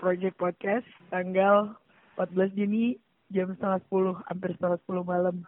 Project 0.00 0.40
Podcast 0.40 0.88
tanggal 1.12 1.76
14 2.16 2.56
Juni 2.56 2.96
jam 3.28 3.52
setengah 3.52 3.78
sepuluh, 3.84 4.16
hampir 4.24 4.56
setengah 4.56 4.80
sepuluh 4.80 5.04
malam. 5.04 5.44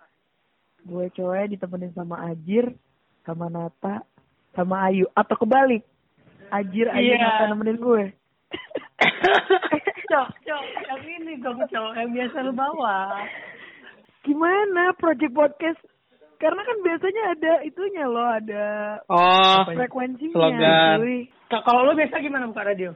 Gue 0.85 1.09
cowok 1.17 1.49
ditemenin 1.49 1.97
sama 1.97 2.29
Ajir, 2.29 2.77
sama 3.25 3.49
Nata, 3.49 4.05
sama 4.53 4.93
Ayu. 4.93 5.09
Atau 5.17 5.41
kebalik, 5.41 5.81
Ajir, 6.53 6.93
Ayu, 6.93 7.17
Iya. 7.17 7.25
Nata 7.25 7.45
nemenin 7.49 7.81
gue. 7.81 8.05
cok, 10.13 10.29
cok, 10.45 10.63
yang 10.85 11.03
ini 11.09 11.33
dong 11.41 11.59
cok, 11.65 11.91
yang 11.97 12.11
biasa 12.13 12.37
lu 12.45 12.53
bawa. 12.53 13.25
Gimana 14.23 14.93
Project 15.01 15.33
Podcast? 15.33 15.81
Karena 16.37 16.61
kan 16.61 16.77
biasanya 16.83 17.23
ada 17.39 17.53
itunya 17.63 18.05
loh, 18.05 18.27
ada 18.29 18.67
Oh, 19.07 19.63
frekuensinya. 19.73 20.35
slogan. 20.35 20.99
Kalau 21.49 21.81
lu 21.87 21.95
biasa 21.95 22.19
gimana 22.19 22.51
buka 22.51 22.67
radio? 22.67 22.91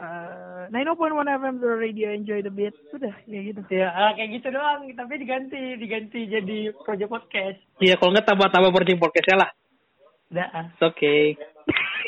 Uh, 0.00 0.64
90.1 0.72 0.96
FM 1.28 1.60
the 1.60 1.70
radio 1.76 2.08
enjoy 2.08 2.40
the 2.40 2.48
beat 2.48 2.72
sudah 2.88 3.12
ya 3.28 3.40
gitu 3.44 3.60
Ya, 3.68 3.92
ah, 3.92 4.16
kayak 4.16 4.40
gitu 4.40 4.48
doang, 4.48 4.88
tapi 4.96 5.20
diganti, 5.20 5.76
diganti 5.76 6.24
jadi 6.24 6.72
project 6.72 7.12
podcast. 7.12 7.60
iya 7.84 8.00
kalau 8.00 8.16
nggak 8.16 8.24
tambah-tambah 8.24 8.72
Project 8.72 8.96
Podcastnya 8.96 9.36
lah. 9.44 9.50
Dah. 10.32 10.48
ah. 10.56 10.64
It's 10.72 10.80
okay. 10.80 11.36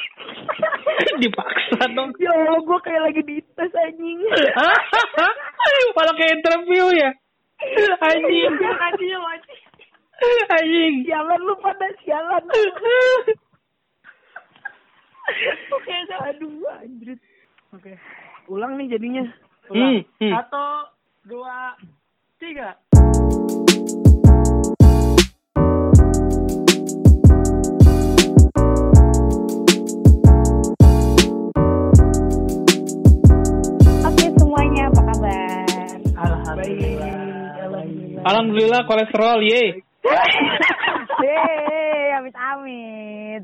Dipaksa 1.20 1.84
dong. 1.92 2.16
ya 2.16 2.32
Allah 2.32 2.64
gue 2.64 2.78
kayak 2.80 3.02
lagi 3.12 3.20
di 3.28 3.36
tes 3.52 3.72
anjing 3.76 4.18
Malah 5.92 6.14
kayak 6.16 6.32
interview 6.40 6.96
ya. 6.96 7.10
Anjing. 8.08 8.52
Radio 8.56 9.18
aja. 9.20 9.54
Anjing. 10.48 10.94
sialan 11.04 11.40
lu 11.44 11.54
pada 11.60 11.92
sialan 12.00 12.40
Oke, 15.76 15.94
aduh 16.24 16.66
anjrit 16.80 17.20
Oke. 17.72 17.96
ulang 18.52 18.76
nih 18.76 18.92
jadinya 18.92 19.24
Hmm, 19.72 20.04
hmm. 20.20 20.32
Satu, 20.36 20.66
dua, 21.24 21.72
tiga. 22.36 22.76
Oke 34.04 34.26
semuanya 34.36 34.92
apa 34.92 35.00
kabar? 35.08 35.96
Alhamdulillah. 36.12 37.16
alhamdulillah 37.64 38.22
Alhamdulillah 38.28 38.80
kolesterol, 38.84 39.40
ye. 39.40 39.80
Yeay, 41.24 42.12
amit 42.20 42.36
amit. 42.36 43.42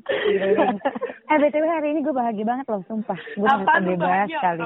Eh 1.28 1.36
btw 1.36 1.60
hari 1.62 1.92
ini 1.92 2.00
gue 2.00 2.10
bahagia 2.10 2.40
banget 2.42 2.66
loh, 2.66 2.80
sumpah. 2.84 3.20
Gue 3.34 3.44
Apa 3.44 3.60
merasa 3.60 3.80
bebas 3.82 4.00
bahagia? 4.00 4.32
sekali. 4.32 4.62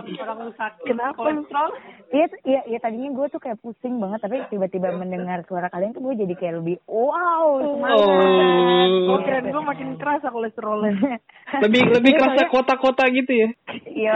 Kenapa? 0.84 1.18
Kolesterol? 1.18 1.68
Iya, 2.08 2.26
iya, 2.44 2.60
iya 2.66 2.78
tadinya 2.78 3.10
gue 3.10 3.26
tuh 3.28 3.40
kayak 3.40 3.58
pusing 3.58 3.98
banget, 3.98 4.22
tapi 4.22 4.38
tiba-tiba 4.46 4.94
mendengar 4.94 5.42
suara 5.42 5.66
kalian 5.66 5.90
tuh 5.90 6.02
gue 6.02 6.14
jadi 6.16 6.34
kayak 6.34 6.54
lebih 6.62 6.76
wow, 6.86 7.58
semangat. 7.58 7.98
Oh. 7.98 9.10
oh 9.10 9.18
keren 9.20 9.44
gue 9.48 9.62
makin 9.64 9.88
kerasa 9.96 10.26
kolesterolnya 10.28 11.18
Lebih 11.66 11.82
lebih 11.90 12.10
Iya, 12.10 12.18
kerasa 12.20 12.34
soalnya- 12.38 12.54
kota-kota 12.54 13.04
gitu 13.10 13.32
ya. 13.32 13.48
Iya. 13.84 14.14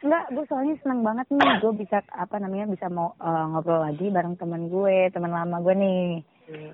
Enggak, 0.00 0.24
gue 0.32 0.44
soalnya 0.48 0.74
seneng 0.80 1.00
banget 1.00 1.26
nih, 1.28 1.38
gue 1.62 1.72
bisa 1.76 2.02
apa 2.08 2.36
namanya 2.36 2.66
bisa 2.66 2.90
mau 2.90 3.14
eh, 3.14 3.44
ngobrol 3.46 3.78
lagi 3.80 4.10
bareng 4.10 4.34
teman 4.34 4.66
gue, 4.66 5.06
teman 5.10 5.30
lama 5.30 5.60
gue 5.60 5.74
nih. 5.76 6.04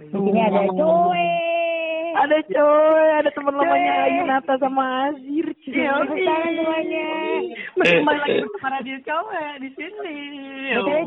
Di 0.09 0.17
sini 0.17 0.41
ada 0.41 0.73
Joy. 0.73 1.27
Ada 2.15 2.39
coy 2.45 3.07
ada 3.19 3.31
teman 3.33 3.55
lamanya 3.55 3.93
Coy. 3.93 4.05
Ayu 4.07 4.23
Nata 4.25 4.55
sama 4.57 4.85
Azir 5.11 5.47
cuy 5.65 5.75
Iya, 5.75 5.93
tangan 6.07 6.53
semuanya. 6.55 7.09
Kembali 7.75 8.19
lagi 8.21 8.39
bersama 8.45 8.69
radio 8.75 8.97
cowok 9.03 9.53
di 9.59 9.69
sini. 9.75 10.17
Oh. 10.79 11.05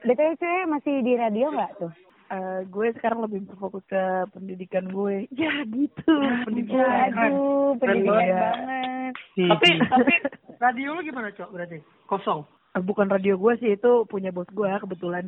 BTW 0.00 0.30
cuy 0.36 0.58
masih 0.66 0.94
di 1.02 1.12
radio 1.16 1.46
nggak 1.50 1.72
tuh? 1.76 1.92
Eh, 2.30 2.60
gue 2.70 2.86
sekarang 2.94 3.26
lebih 3.26 3.42
berfokus 3.42 3.82
ke 3.90 3.98
pendidikan 4.30 4.86
gue 4.86 5.26
ya 5.34 5.50
gitu 5.66 6.14
pendidikan 6.46 7.10
Aduh, 7.10 7.74
pendidikan 7.74 8.14
banget. 8.14 8.38
banget. 8.38 9.12
Hmm. 9.34 9.50
Tapi 9.50 9.68
tapi 9.82 10.14
radio 10.62 10.88
lu 10.94 11.02
gimana 11.02 11.34
cok 11.34 11.50
berarti? 11.50 11.82
Kosong. 12.06 12.46
Eh, 12.78 12.82
bukan 12.86 13.10
radio 13.10 13.34
gue 13.34 13.52
sih 13.58 13.74
itu 13.74 14.06
punya 14.06 14.30
bos 14.30 14.46
gue 14.46 14.70
kebetulan 14.78 15.26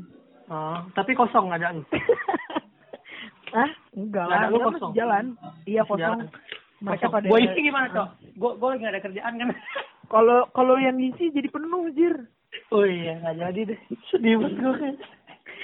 Oh, 0.53 0.85
tapi 0.93 1.17
kosong 1.17 1.49
nggak 1.49 1.59
ada 1.59 1.69
lu. 1.75 1.83
ah 3.53 3.71
enggak 3.93 4.25
lah 4.25 4.41
lu 4.47 4.57
kosong. 4.59 4.73
masih 4.73 4.91
jalan 4.95 5.25
iya 5.65 5.83
Masih 5.83 5.91
kosong 5.91 6.19
jalan. 6.19 6.29
mereka 6.79 6.99
Kosong. 7.01 7.13
pada 7.13 7.27
Gua 7.27 7.39
isi 7.41 7.61
gimana 7.61 7.87
cok? 7.89 8.09
Gue 8.33 8.51
gue 8.55 8.69
lagi 8.69 8.81
nggak 8.81 8.93
ada 8.93 9.03
kerjaan 9.03 9.33
kan. 9.37 9.49
kalau 10.13 10.39
kalau 10.51 10.75
yang 10.77 10.97
isi 10.99 11.25
jadi 11.29 11.49
penuh 11.49 11.85
jir 11.91 12.17
Oh 12.69 12.83
iya 12.83 13.17
nggak 13.19 13.37
jadi 13.39 13.61
deh. 13.67 13.81
Sedih 14.07 14.37
banget 14.37 14.57
gue 14.59 14.75
kan. 14.75 14.95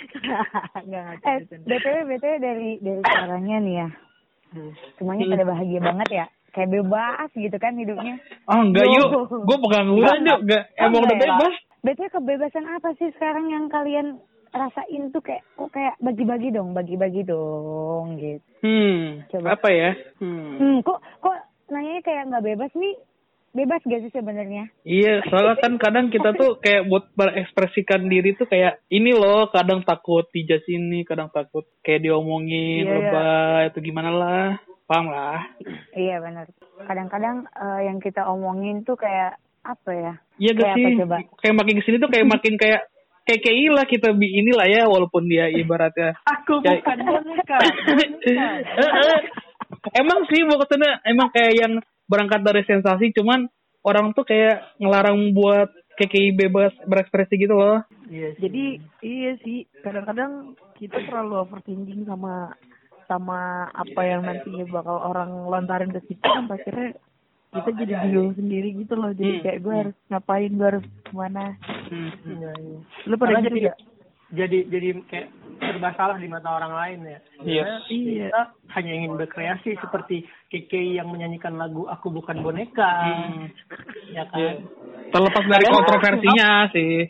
Enggak, 0.78 1.04
Eh, 1.22 1.38
BTW, 1.60 1.97
BTW 2.06 2.34
dari 2.38 2.71
dari 2.78 3.03
suaranya 3.03 3.56
nih 3.59 3.75
ya, 3.77 3.88
semuanya 4.94 5.25
pada 5.28 5.44
bahagia 5.47 5.81
banget 5.82 6.09
ya. 6.15 6.27
Kayak 6.48 6.71
bebas 6.72 7.28
gitu 7.34 7.56
kan 7.56 7.75
hidupnya. 7.75 8.15
Oh 8.47 8.62
enggak 8.62 8.87
Yo. 8.87 9.04
yuk. 9.04 9.10
Gue 9.43 9.56
pengangguran 9.59 10.19
yuk. 10.22 10.38
Enggak. 10.41 10.62
Emang 10.75 11.03
udah 11.03 11.16
bebas. 11.19 11.54
BTW 11.78 12.09
kebebasan 12.10 12.65
apa 12.66 12.88
sih 12.94 13.09
sekarang 13.12 13.48
yang 13.48 13.69
kalian 13.69 14.16
rasain 14.50 15.10
tuh 15.10 15.20
kayak 15.20 15.42
kok 15.54 15.70
kayak 15.70 15.94
bagi-bagi 15.98 16.48
dong, 16.50 16.72
bagi-bagi 16.72 17.22
dong 17.25 18.16
gitu. 18.16 18.44
Hmm. 18.62 19.22
Coba. 19.28 19.54
Apa 19.54 19.69
ya? 19.70 19.91
Hmm. 20.19 20.56
Hmm, 20.56 20.76
kok 20.82 20.98
kok 21.20 21.36
nanya 21.69 22.00
kayak 22.00 22.28
nggak 22.28 22.44
bebas 22.44 22.72
nih? 22.75 22.94
Bebas 23.48 23.81
gak 23.81 24.04
sih 24.04 24.12
sebenarnya? 24.12 24.69
Iya, 24.84 25.25
soalnya 25.25 25.56
kan 25.56 25.81
kadang 25.81 26.12
kita 26.12 26.36
tuh 26.36 26.60
kayak 26.60 26.84
buat 26.84 27.09
berekspresikan 27.16 28.06
diri 28.06 28.36
tuh 28.36 28.44
kayak 28.44 28.84
ini 28.92 29.16
loh, 29.16 29.48
kadang 29.48 29.81
takut 29.82 30.28
dijudge 30.31 30.69
ini, 30.69 31.00
kadang 31.03 31.32
takut 31.32 31.65
kayak 31.80 32.04
diomongin, 32.04 32.84
Iya, 32.84 32.92
iya. 32.92 32.97
lebay, 33.09 33.62
itu 33.72 33.78
gimana 33.82 34.10
lah. 34.12 34.48
Paham 34.84 35.09
lah. 35.09 35.48
Iya 35.97 36.20
benar. 36.20 36.47
Kadang-kadang 36.80 37.48
eh, 37.48 37.80
yang 37.88 37.98
kita 37.98 38.28
omongin 38.28 38.84
tuh 38.84 39.00
kayak 39.00 39.41
apa 39.65 39.91
ya? 39.97 40.12
Iya 40.38 40.50
gak 40.53 40.62
Kayak 40.62 40.76
sih? 40.76 40.84
apa 40.84 41.00
coba? 41.03 41.16
Kayak 41.41 41.56
makin 41.56 41.75
ke 41.75 41.82
sini 41.88 41.97
tuh 41.98 42.10
kayak 42.12 42.26
makin 42.28 42.54
kayak 42.60 42.80
kayak 43.28 43.77
lah 43.77 43.84
kita 43.84 44.16
bi 44.16 44.41
inilah 44.41 44.65
ya 44.65 44.89
walaupun 44.89 45.28
dia 45.28 45.53
ibaratnya 45.53 46.16
Aku 46.41 46.65
bukan 46.65 46.99
boneka. 47.05 47.59
Emang 50.00 50.25
sih 50.33 50.41
maksudnya 50.49 51.05
emang 51.05 51.28
kayak 51.28 51.55
yang 51.61 51.72
berangkat 52.09 52.41
dari 52.41 52.65
sensasi 52.65 53.12
cuman 53.12 53.44
orang 53.84 54.16
tuh 54.16 54.25
kayak 54.25 54.65
ngelarang 54.81 55.37
buat 55.37 55.69
KKI 56.00 56.33
bebas 56.33 56.72
berekspresi 56.89 57.37
gitu 57.37 57.53
loh. 57.53 57.84
Iya. 58.09 58.33
sih. 58.33 58.49
jadi 58.49 58.65
iya 59.05 59.33
sih 59.45 59.69
kadang-kadang 59.84 60.56
kita 60.81 61.05
terlalu 61.05 61.45
overthinking 61.45 62.09
sama 62.09 62.56
sama 63.09 63.69
apa 63.72 64.00
yang 64.05 64.25
nantinya 64.25 64.65
bakal 64.69 64.97
orang 65.00 65.33
lontarin 65.49 65.93
ke 65.93 66.00
kita 66.12 66.28
kan 66.28 66.49
akhirnya 66.49 66.97
kita 67.48 67.70
jadi 67.76 67.94
bingung 68.04 68.32
sendiri 68.32 68.69
gitu 68.76 68.94
loh 68.94 69.10
jadi 69.10 69.31
Hmm. 69.31 69.42
kayak 69.42 69.59
gue 69.59 69.75
harus 69.75 69.97
ngapain 70.06 70.50
gue 70.50 70.66
harus 70.66 70.84
ke 71.00 71.12
mana 71.12 71.44
Iya, 71.88 72.53
iya. 72.53 72.78
lu 73.04 73.14
pada 73.16 73.32
Karena 73.32 73.41
gitu 73.41 73.48
jadi 73.50 73.60
gak? 73.64 73.78
jadi 74.28 74.59
jadi 74.69 74.88
kayak 75.06 75.28
serba 75.59 75.91
salah 75.92 76.16
di 76.16 76.28
mata 76.28 76.48
orang 76.53 76.70
lain 76.70 76.98
ya. 77.03 77.19
Iya. 77.41 77.64
Iya. 77.88 78.26
Kita 78.28 78.42
hanya 78.70 78.92
ingin 78.94 79.16
berkreasi 79.16 79.75
seperti 79.75 80.22
KK 80.47 80.72
yang 80.94 81.09
menyanyikan 81.09 81.56
lagu 81.56 81.88
Aku 81.88 82.12
Bukan 82.12 82.44
Boneka. 82.44 82.92
Hmm. 83.03 83.48
Ya 84.12 84.28
kan. 84.28 84.38
Iya. 84.38 84.53
Terlepas 85.09 85.44
dari 85.44 85.65
kontroversinya 85.66 86.48
sih. 86.70 87.09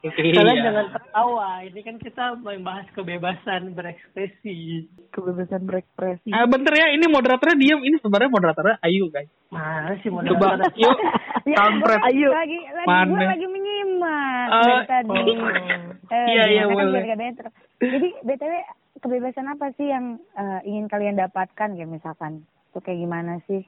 KKI 0.00 0.32
Kalian 0.32 0.56
ya. 0.56 0.64
jangan 0.64 0.86
tertawa. 0.90 1.48
Ini 1.60 1.80
kan 1.80 1.96
kita 1.96 2.24
membahas 2.34 2.88
kebebasan 2.90 3.72
berekspresi. 3.72 4.88
kebebasan 5.10 5.62
berekspresi 5.62 6.30
Ah, 6.30 6.44
bentar 6.44 6.72
ya, 6.72 6.88
ini 6.88 7.04
moderatornya 7.04 7.54
diam. 7.54 7.80
Ini 7.80 7.98
sebenarnya 7.98 8.30
moderatornya 8.30 8.76
Ayu, 8.80 9.08
guys. 9.08 9.28
Mana 9.48 9.92
sih 10.00 10.08
mau 10.08 10.22
Coba, 10.22 10.56
yuk. 10.78 10.96
Ya, 11.44 11.54
Kampret. 11.54 12.00
Ayo. 12.02 12.28
Lagi 12.30 12.58
lagi 12.66 12.86
Mana? 12.86 13.12
gue 13.12 13.26
lagi 13.28 13.46
menyimak 13.46 14.46
Ah, 14.48 14.62
dari 14.62 14.86
tadi. 14.86 15.10
oh. 15.10 15.26
Eh, 16.08 16.26
Iya, 16.28 16.42
iya, 16.48 16.62
kan 16.64 16.74
boleh. 16.74 17.02
Jadi 17.76 18.08
BTW 18.22 18.52
kebebasan 18.98 19.46
apa 19.48 19.66
sih 19.74 19.86
yang 19.86 20.16
eh, 20.32 20.60
ingin 20.64 20.86
kalian 20.86 21.16
dapatkan 21.16 21.68
kayak 21.70 21.90
misalkan? 21.90 22.44
Itu 22.68 22.78
kayak 22.78 23.00
gimana 23.00 23.40
sih? 23.44 23.64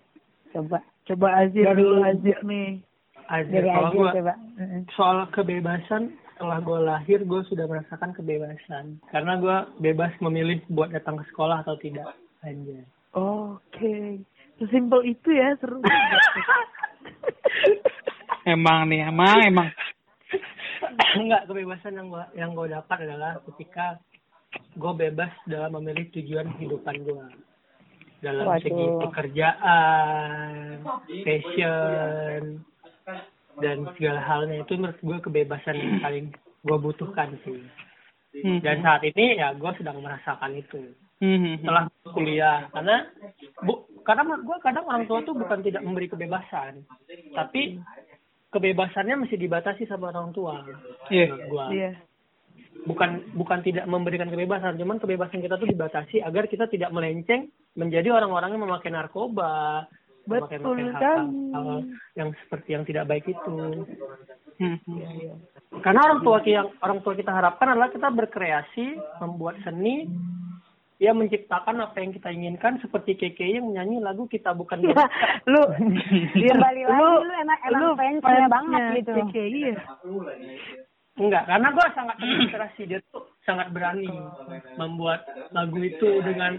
Coba 0.51 0.81
coba 1.03 1.27
Azir 1.41 1.65
dulu 1.67 2.01
Azir 2.01 2.39
nih 2.43 2.79
Azir, 3.25 3.65
kalau. 3.65 4.13
Mm-mm. 4.55 4.85
soal 4.93 5.25
kebebasan 5.29 6.13
setelah 6.43 6.59
gue 6.59 6.79
lahir 6.83 7.23
gue 7.23 7.41
sudah 7.47 7.71
merasakan 7.71 8.11
kebebasan. 8.19 8.99
Karena 9.15 9.39
gue 9.39 9.57
bebas 9.79 10.11
memilih 10.19 10.59
buat 10.67 10.91
datang 10.91 11.23
ke 11.23 11.25
sekolah 11.31 11.63
atau 11.63 11.79
tidak. 11.79 12.19
Aja 12.43 12.83
oke. 13.15 13.95
Sesimpel 14.59 15.15
itu 15.15 15.29
ya 15.31 15.55
seru. 15.63 15.79
Emang 18.43 18.91
nih, 18.91 19.07
emang, 19.07 19.39
emang. 19.47 19.71
enggak 21.15 21.47
kebebasan 21.47 21.95
yang 21.95 22.11
gue 22.11 22.25
yang 22.35 22.51
gue 22.59 22.75
dapat 22.75 23.07
adalah 23.07 23.39
ketika 23.47 24.03
gue 24.75 24.93
bebas 24.99 25.31
dalam 25.47 25.79
memilih 25.79 26.11
tujuan 26.11 26.51
kehidupan 26.59 27.07
gue 27.07 27.27
dalam 28.19 28.51
Waduh. 28.51 28.67
segi 28.67 28.87
pekerjaan 28.99 30.83
passion 31.23 32.67
dan 33.63 33.87
segala 33.95 34.21
halnya 34.21 34.61
itu 34.61 34.75
menurut 34.75 34.99
gue 34.99 35.19
kebebasan 35.23 35.79
yang 35.79 36.03
paling 36.03 36.27
gue 36.63 36.77
butuhkan 36.79 37.39
sih 37.43 37.63
Hmm. 38.33 38.65
dan 38.65 38.81
saat 38.81 39.05
ini 39.05 39.37
ya 39.37 39.53
gue 39.53 39.71
sedang 39.77 40.01
merasakan 40.01 40.57
itu 40.57 40.81
Hmm. 41.21 41.61
setelah 41.61 41.85
kuliah 42.11 42.65
karena 42.73 43.05
bu 43.61 43.73
karena 44.03 44.25
menurut 44.25 44.43
gue 44.43 44.57
kadang 44.59 44.89
orang 44.89 45.05
tua 45.05 45.21
tuh 45.21 45.37
bukan 45.37 45.61
tidak 45.61 45.85
memberi 45.85 46.09
kebebasan 46.09 46.81
tapi 47.31 47.77
kebebasannya 48.49 49.21
mesti 49.21 49.37
dibatasi 49.37 49.85
sama 49.85 50.11
orang 50.11 50.33
tua 50.33 50.65
Iya. 51.09 51.29
menurut 51.29 51.47
gua 51.47 51.65
Iya. 51.71 51.91
bukan 52.83 53.11
bukan 53.37 53.61
tidak 53.61 53.85
memberikan 53.85 54.27
kebebasan 54.27 54.75
cuman 54.75 54.97
kebebasan 54.97 55.39
kita 55.39 55.55
tuh 55.55 55.69
dibatasi 55.69 56.25
agar 56.25 56.49
kita 56.49 56.67
tidak 56.67 56.89
melenceng 56.89 57.53
menjadi 57.77 58.17
orang-orang 58.17 58.57
yang 58.57 58.65
memakai 58.65 58.91
narkoba 58.91 59.87
Betul 60.23 60.79
sekali. 60.93 60.95
hal-hal 61.51 61.81
yang 62.15 62.29
seperti 62.47 62.69
yang 62.73 62.85
tidak 62.87 63.09
baik 63.09 63.27
itu 63.27 63.87
Hmm. 64.61 64.79
karena 65.83 66.07
orang 66.07 66.21
tua 66.23 66.39
yang 66.47 66.71
orang 66.79 67.03
tua 67.03 67.19
kita 67.19 67.35
harapkan 67.35 67.73
adalah 67.73 67.91
kita 67.91 68.15
berkreasi 68.15 68.95
membuat 69.19 69.59
seni 69.65 70.07
ya 71.03 71.11
menciptakan 71.11 71.83
apa 71.83 71.99
yang 71.99 72.15
kita 72.15 72.31
inginkan 72.31 72.79
seperti 72.79 73.19
KKI 73.19 73.59
yang 73.59 73.75
menyanyi 73.75 73.99
lagu 73.99 74.31
kita 74.31 74.55
bukan 74.55 74.79
Ya, 74.87 75.03
lu 75.51 75.63
kembali 75.67 76.83
lagi 76.87 76.95
lu, 76.95 77.11
lu 77.27 77.35
emang 77.35 77.59
emang 77.67 77.81
lu 77.81 77.89
fansnya 77.99 78.47
banget 78.47 78.83
gitu. 79.03 79.13
KKI 79.27 79.61
ya? 79.67 79.77
Enggak, 81.19 81.45
karena 81.51 81.69
gue 81.75 81.87
sangat 81.99 82.17
terinspirasi 82.23 82.83
dia 82.87 83.01
tuh 83.11 83.25
sangat 83.43 83.71
berani 83.71 84.09
membuat 84.77 85.23
lagu 85.51 85.79
itu 85.79 86.23
dengan 86.23 86.59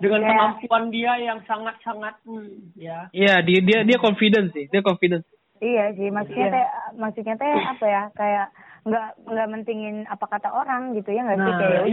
dengan 0.00 0.20
Ya. 0.22 0.28
kemampuan 0.32 0.84
dia 0.88 1.12
yang 1.20 1.38
sangat-sangat 1.44 2.14
hmm, 2.24 2.72
ya. 2.72 3.12
Iya, 3.12 3.44
dia 3.44 3.60
dia 3.60 3.78
dia 3.84 3.98
confident 3.98 4.48
sih. 4.50 4.64
Dia 4.66 4.80
confident. 4.80 5.26
Iya 5.60 5.92
sih, 5.92 6.08
maksudnya 6.08 6.46
Iya. 6.48 6.54
teh 6.56 6.66
maksudnya 6.96 7.34
teh 7.36 7.52
apa 7.52 7.84
ya 7.84 8.02
kayak 8.16 8.46
nggak 8.80 9.08
nggak 9.28 9.48
mentingin 9.52 10.08
apa 10.08 10.24
kata 10.24 10.48
orang 10.48 10.96
gitu 10.96 11.12
ya 11.12 11.20
nggak 11.20 11.36
sih 11.36 11.52
Nah, 11.52 11.58
kayak 11.60 11.80
udah 11.84 11.88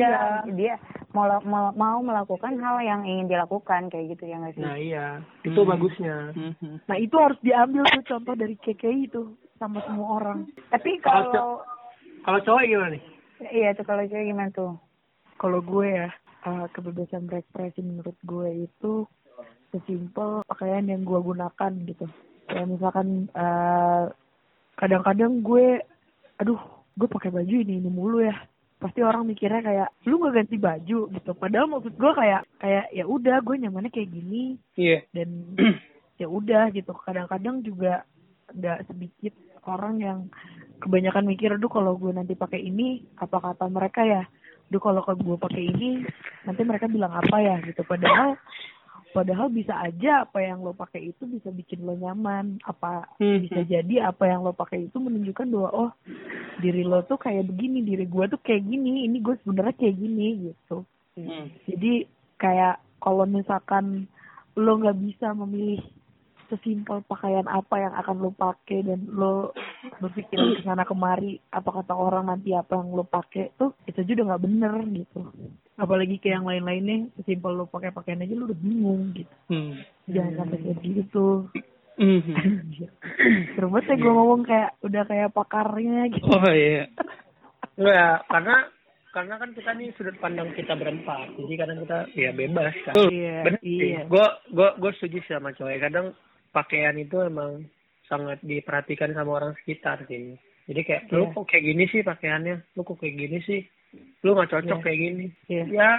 iya. 0.48 0.56
dia 0.56 0.74
mau 1.12 1.28
mau 1.44 1.76
mau 1.76 2.00
melakukan 2.00 2.56
hal 2.64 2.80
yang 2.80 3.04
ingin 3.04 3.28
dilakukan 3.28 3.92
kayak 3.92 4.16
gitu 4.16 4.24
ya 4.24 4.40
nggak 4.40 4.56
sih? 4.56 4.64
Nah 4.64 4.76
iya, 4.80 5.20
itu 5.44 5.60
Hmm. 5.60 5.68
bagusnya. 5.68 6.32
Hmm. 6.32 6.80
Nah 6.88 6.96
itu 6.96 7.16
harus 7.20 7.36
diambil 7.44 7.84
tuh 7.92 8.04
contoh 8.08 8.40
dari 8.40 8.56
KKI 8.56 9.12
itu 9.12 9.36
sama 9.60 9.84
semua 9.84 10.08
orang. 10.16 10.48
Tapi 10.72 11.04
Kalau 11.04 11.28
kalau 11.28 11.52
Kalau 12.24 12.40
cowok 12.44 12.64
gimana 12.64 12.92
nih? 12.96 13.04
Iya 13.52 13.74
tuh 13.74 13.86
kalau 13.86 14.04
cewek 14.04 14.30
gimana 14.30 14.50
tuh? 14.50 14.74
Kalau 15.38 15.62
gue 15.62 15.88
ya 15.88 16.10
eh, 16.46 16.66
kebebasan 16.74 17.26
berekspresi 17.26 17.82
menurut 17.82 18.18
gue 18.24 18.66
itu 18.66 19.06
sesimpel 19.70 20.42
pakaian 20.48 20.88
yang 20.88 21.04
gue 21.04 21.20
gunakan 21.20 21.72
gitu. 21.86 22.06
Kayak 22.48 22.68
misalkan 22.72 23.28
eh, 23.32 24.04
kadang-kadang 24.76 25.42
gue, 25.42 25.82
aduh, 26.38 26.62
gue 26.96 27.08
pakai 27.10 27.30
baju 27.30 27.56
ini 27.56 27.78
ini 27.78 27.90
mulu 27.92 28.24
ya. 28.24 28.34
Pasti 28.78 29.02
orang 29.02 29.26
mikirnya 29.26 29.66
kayak 29.66 29.90
lu 30.06 30.22
nggak 30.22 30.36
ganti 30.38 30.58
baju 30.62 31.00
gitu. 31.10 31.32
Padahal 31.34 31.66
maksud 31.66 31.98
gue 31.98 32.12
kayak 32.14 32.46
kayak 32.62 32.86
ya 32.94 33.06
udah 33.10 33.42
gue 33.42 33.56
nyamannya 33.58 33.90
kayak 33.90 34.14
gini 34.14 34.54
Iya. 34.78 35.02
dan 35.18 35.30
ya 36.22 36.30
udah 36.30 36.70
gitu 36.70 36.94
kadang-kadang 36.94 37.66
juga 37.66 38.06
nggak 38.54 38.86
sedikit 38.86 39.34
orang 39.66 39.96
yang 40.00 40.20
kebanyakan 40.78 41.26
mikir 41.26 41.54
aduh 41.54 41.72
kalau 41.72 41.98
gue 41.98 42.14
nanti 42.14 42.34
pakai 42.38 42.62
ini 42.62 43.04
apa 43.18 43.38
kata 43.42 43.66
mereka 43.70 44.06
ya? 44.06 44.24
Aduh 44.70 44.82
kalau 44.84 45.02
gue 45.04 45.38
pakai 45.40 45.64
ini 45.74 46.04
nanti 46.44 46.62
mereka 46.64 46.86
bilang 46.92 47.14
apa 47.16 47.38
ya? 47.40 47.58
Gitu. 47.64 47.82
Padahal 47.84 48.38
padahal 49.16 49.50
bisa 49.50 49.74
aja 49.74 50.28
apa 50.28 50.44
yang 50.44 50.62
lo 50.62 50.78
pakai 50.78 51.10
itu 51.10 51.24
bisa 51.26 51.50
bikin 51.50 51.82
lo 51.88 51.98
nyaman. 51.98 52.62
Apa 52.68 53.10
Hmm. 53.18 53.42
bisa 53.42 53.66
jadi 53.66 54.10
apa 54.10 54.30
yang 54.30 54.46
lo 54.46 54.54
pakai 54.54 54.92
itu 54.92 54.98
menunjukkan 55.00 55.48
bahwa 55.50 55.70
oh 55.74 55.92
diri 56.62 56.86
lo 56.86 57.02
tuh 57.06 57.18
kayak 57.18 57.48
begini 57.50 57.82
diri 57.82 58.06
gue 58.06 58.26
tuh 58.30 58.42
kayak 58.42 58.66
gini 58.66 59.06
ini 59.10 59.18
gue 59.22 59.36
sebenarnya 59.42 59.76
kayak 59.78 59.98
gini 59.98 60.54
gitu. 60.54 60.86
Hmm. 61.18 61.50
jadi 61.66 62.06
kayak 62.38 62.78
kalau 63.02 63.26
misalkan 63.26 64.06
lo 64.58 64.78
nggak 64.78 64.98
bisa 65.02 65.34
memilih 65.34 65.82
sesimpel 66.48 67.04
pakaian 67.04 67.46
apa 67.46 67.76
yang 67.78 67.94
akan 67.94 68.16
lo 68.20 68.32
pakai 68.32 68.82
dan 68.82 69.04
lo 69.08 69.52
berpikir 70.00 70.36
ke 70.36 70.62
sana 70.64 70.84
kemari 70.84 71.40
apa 71.50 71.70
kata 71.70 71.94
orang 71.94 72.28
nanti 72.28 72.52
apa 72.52 72.80
yang 72.80 72.92
lo 72.92 73.04
pakai 73.04 73.52
tuh 73.56 73.76
itu 73.86 74.02
udah 74.02 74.26
nggak 74.34 74.44
bener 74.44 74.74
gitu 74.92 75.20
apalagi 75.76 76.18
kayak 76.18 76.42
yang 76.42 76.48
lain-lainnya 76.48 76.98
sesimpel 77.16 77.54
lo 77.54 77.66
pakai 77.68 77.92
pakaian 77.92 78.24
aja 78.24 78.34
lo 78.34 78.48
udah 78.50 78.60
bingung 78.60 79.12
gitu 79.14 79.34
Hmm. 79.52 79.78
jangan 80.08 80.34
sampai 80.46 80.58
kayak 80.64 80.80
gitu 80.84 81.48
Hmm. 81.98 82.22
Seru 83.58 83.74
banget 83.74 83.90
ya 83.90 83.96
gue 83.98 84.14
ngomong 84.14 84.46
kayak 84.46 84.78
udah 84.86 85.04
kayak 85.10 85.34
pakarnya 85.34 86.06
gitu 86.14 86.30
Oh 86.30 86.46
iya. 86.54 86.86
Enggak, 87.74 88.22
karena 88.30 88.56
karena 89.10 89.34
kan 89.42 89.50
kita 89.58 89.72
nih 89.74 89.90
sudut 89.98 90.14
pandang 90.22 90.54
kita 90.54 90.78
berempat. 90.78 91.34
Jadi 91.34 91.54
kadang 91.58 91.82
kita 91.82 91.98
ya 92.14 92.30
bebas 92.38 92.74
kan. 92.86 92.94
iya 93.10 93.42
Bener 93.42 93.62
iya 93.66 94.00
Gue 94.06 94.26
gue 94.54 94.70
gue 94.78 94.92
setuju 94.94 95.26
sama 95.26 95.58
cowok. 95.58 95.74
Kadang 95.90 96.14
pakaian 96.58 96.98
itu 96.98 97.22
emang 97.22 97.70
sangat 98.10 98.42
diperhatikan 98.42 99.14
sama 99.14 99.38
orang 99.38 99.54
sekitar 99.62 100.02
sih. 100.10 100.34
Jadi 100.66 100.82
kayak 100.82 101.04
lu 101.14 101.30
Iya. 101.30 101.34
kok 101.38 101.46
kayak 101.48 101.64
gini 101.64 101.84
sih 101.88 102.02
pakaiannya, 102.02 102.56
lu 102.74 102.82
kok 102.82 102.98
kayak 102.98 103.16
gini 103.16 103.38
sih, 103.46 103.62
lu 104.26 104.34
nggak 104.34 104.52
cocok 104.52 104.80
Iya. 104.82 104.84
kayak 104.84 105.00
gini. 105.00 105.26
Iya. 105.48 105.64
Ya 105.70 105.90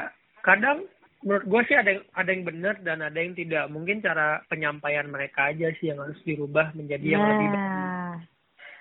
kadang 0.43 0.85
menurut 1.19 1.45
gue 1.47 1.61
sih 1.67 1.77
ada 1.79 1.91
yang 1.95 2.03
ada 2.13 2.31
yang 2.31 2.45
benar 2.45 2.75
dan 2.83 2.99
ada 3.01 3.19
yang 3.19 3.33
tidak. 3.33 3.65
Mungkin 3.71 4.03
cara 4.03 4.43
penyampaian 4.47 5.07
mereka 5.07 5.51
aja 5.51 5.71
sih 5.79 5.89
yang 5.89 5.99
harus 5.99 6.19
dirubah 6.23 6.75
menjadi 6.75 7.07
yang 7.07 7.25
lebih 7.25 7.49
baik. 7.49 7.59
nah 7.59 8.15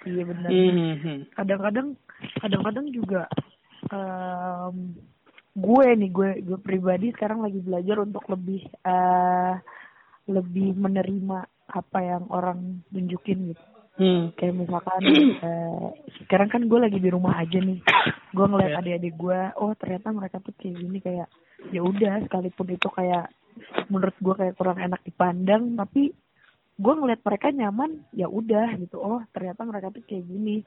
iya 0.05 0.23
benar 0.23 0.49
Hmm. 0.49 1.19
kadang-kadang 1.35 1.87
kadang-kadang 2.37 2.87
juga 2.93 3.21
em, 3.89 4.75
gue 5.53 5.87
nih 5.97 6.11
gue 6.13 6.29
gue 6.45 6.59
pribadi 6.61 7.09
sekarang 7.11 7.41
lagi 7.41 7.59
belajar 7.59 7.97
untuk 7.99 8.23
lebih 8.29 8.61
eh 8.83 9.55
lebih 10.27 10.75
menerima 10.75 11.39
apa 11.67 11.99
yang 11.99 12.23
orang 12.31 12.81
tunjukin 12.91 13.53
gitu 13.53 13.65
Hmm. 13.97 14.29
kayak 14.37 14.53
misalkan 14.53 15.01
eh, 15.41 15.85
sekarang 16.21 16.53
kan 16.53 16.61
gue 16.69 16.77
lagi 16.77 17.01
di 17.01 17.09
rumah 17.09 17.33
aja 17.41 17.57
nih 17.57 17.81
gue 18.29 18.45
ngeliat 18.45 18.77
Iya. 18.77 18.79
adik-adik 18.85 19.15
gue 19.17 19.39
oh 19.57 19.73
ternyata 19.73 20.13
mereka 20.13 20.37
tuh 20.37 20.53
kayak 20.53 20.75
gini 20.77 20.97
kayak 21.01 21.25
ya 21.73 21.81
udah 21.81 22.21
sekalipun 22.29 22.77
itu 22.77 22.93
kayak 22.93 23.33
menurut 23.89 24.13
gue 24.21 24.33
kayak 24.37 24.53
kurang 24.53 24.77
enak 24.77 25.01
dipandang 25.01 25.73
tapi 25.73 26.13
gue 26.77 26.93
ngeliat 26.93 27.25
mereka 27.25 27.49
nyaman 27.49 28.05
ya 28.13 28.29
udah 28.29 28.77
gitu 28.77 29.01
oh 29.01 29.25
ternyata 29.33 29.65
mereka 29.65 29.89
tuh 29.89 30.05
kayak 30.05 30.29
gini 30.29 30.61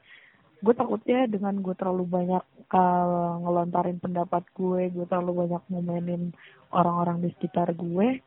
gue 0.59 0.75
takutnya 0.75 1.31
dengan 1.31 1.55
gue 1.63 1.75
terlalu 1.79 2.05
banyak 2.11 2.45
uh, 2.75 3.33
ngelontarin 3.47 4.03
pendapat 4.03 4.43
gue 4.59 4.91
gue 4.91 5.07
terlalu 5.07 5.47
banyak 5.47 5.63
ngomenin 5.71 6.35
orang-orang 6.75 7.23
di 7.23 7.31
sekitar 7.39 7.79
gue 7.79 8.19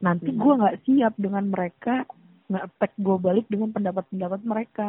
nanti 0.00 0.30
gue 0.30 0.52
nggak 0.54 0.78
siap 0.82 1.14
dengan 1.16 1.44
mereka 1.48 2.06
nggak 2.44 2.64
attack 2.70 2.92
gue 2.98 3.16
balik 3.16 3.46
dengan 3.48 3.70
pendapat-pendapat 3.72 4.40
mereka. 4.44 4.88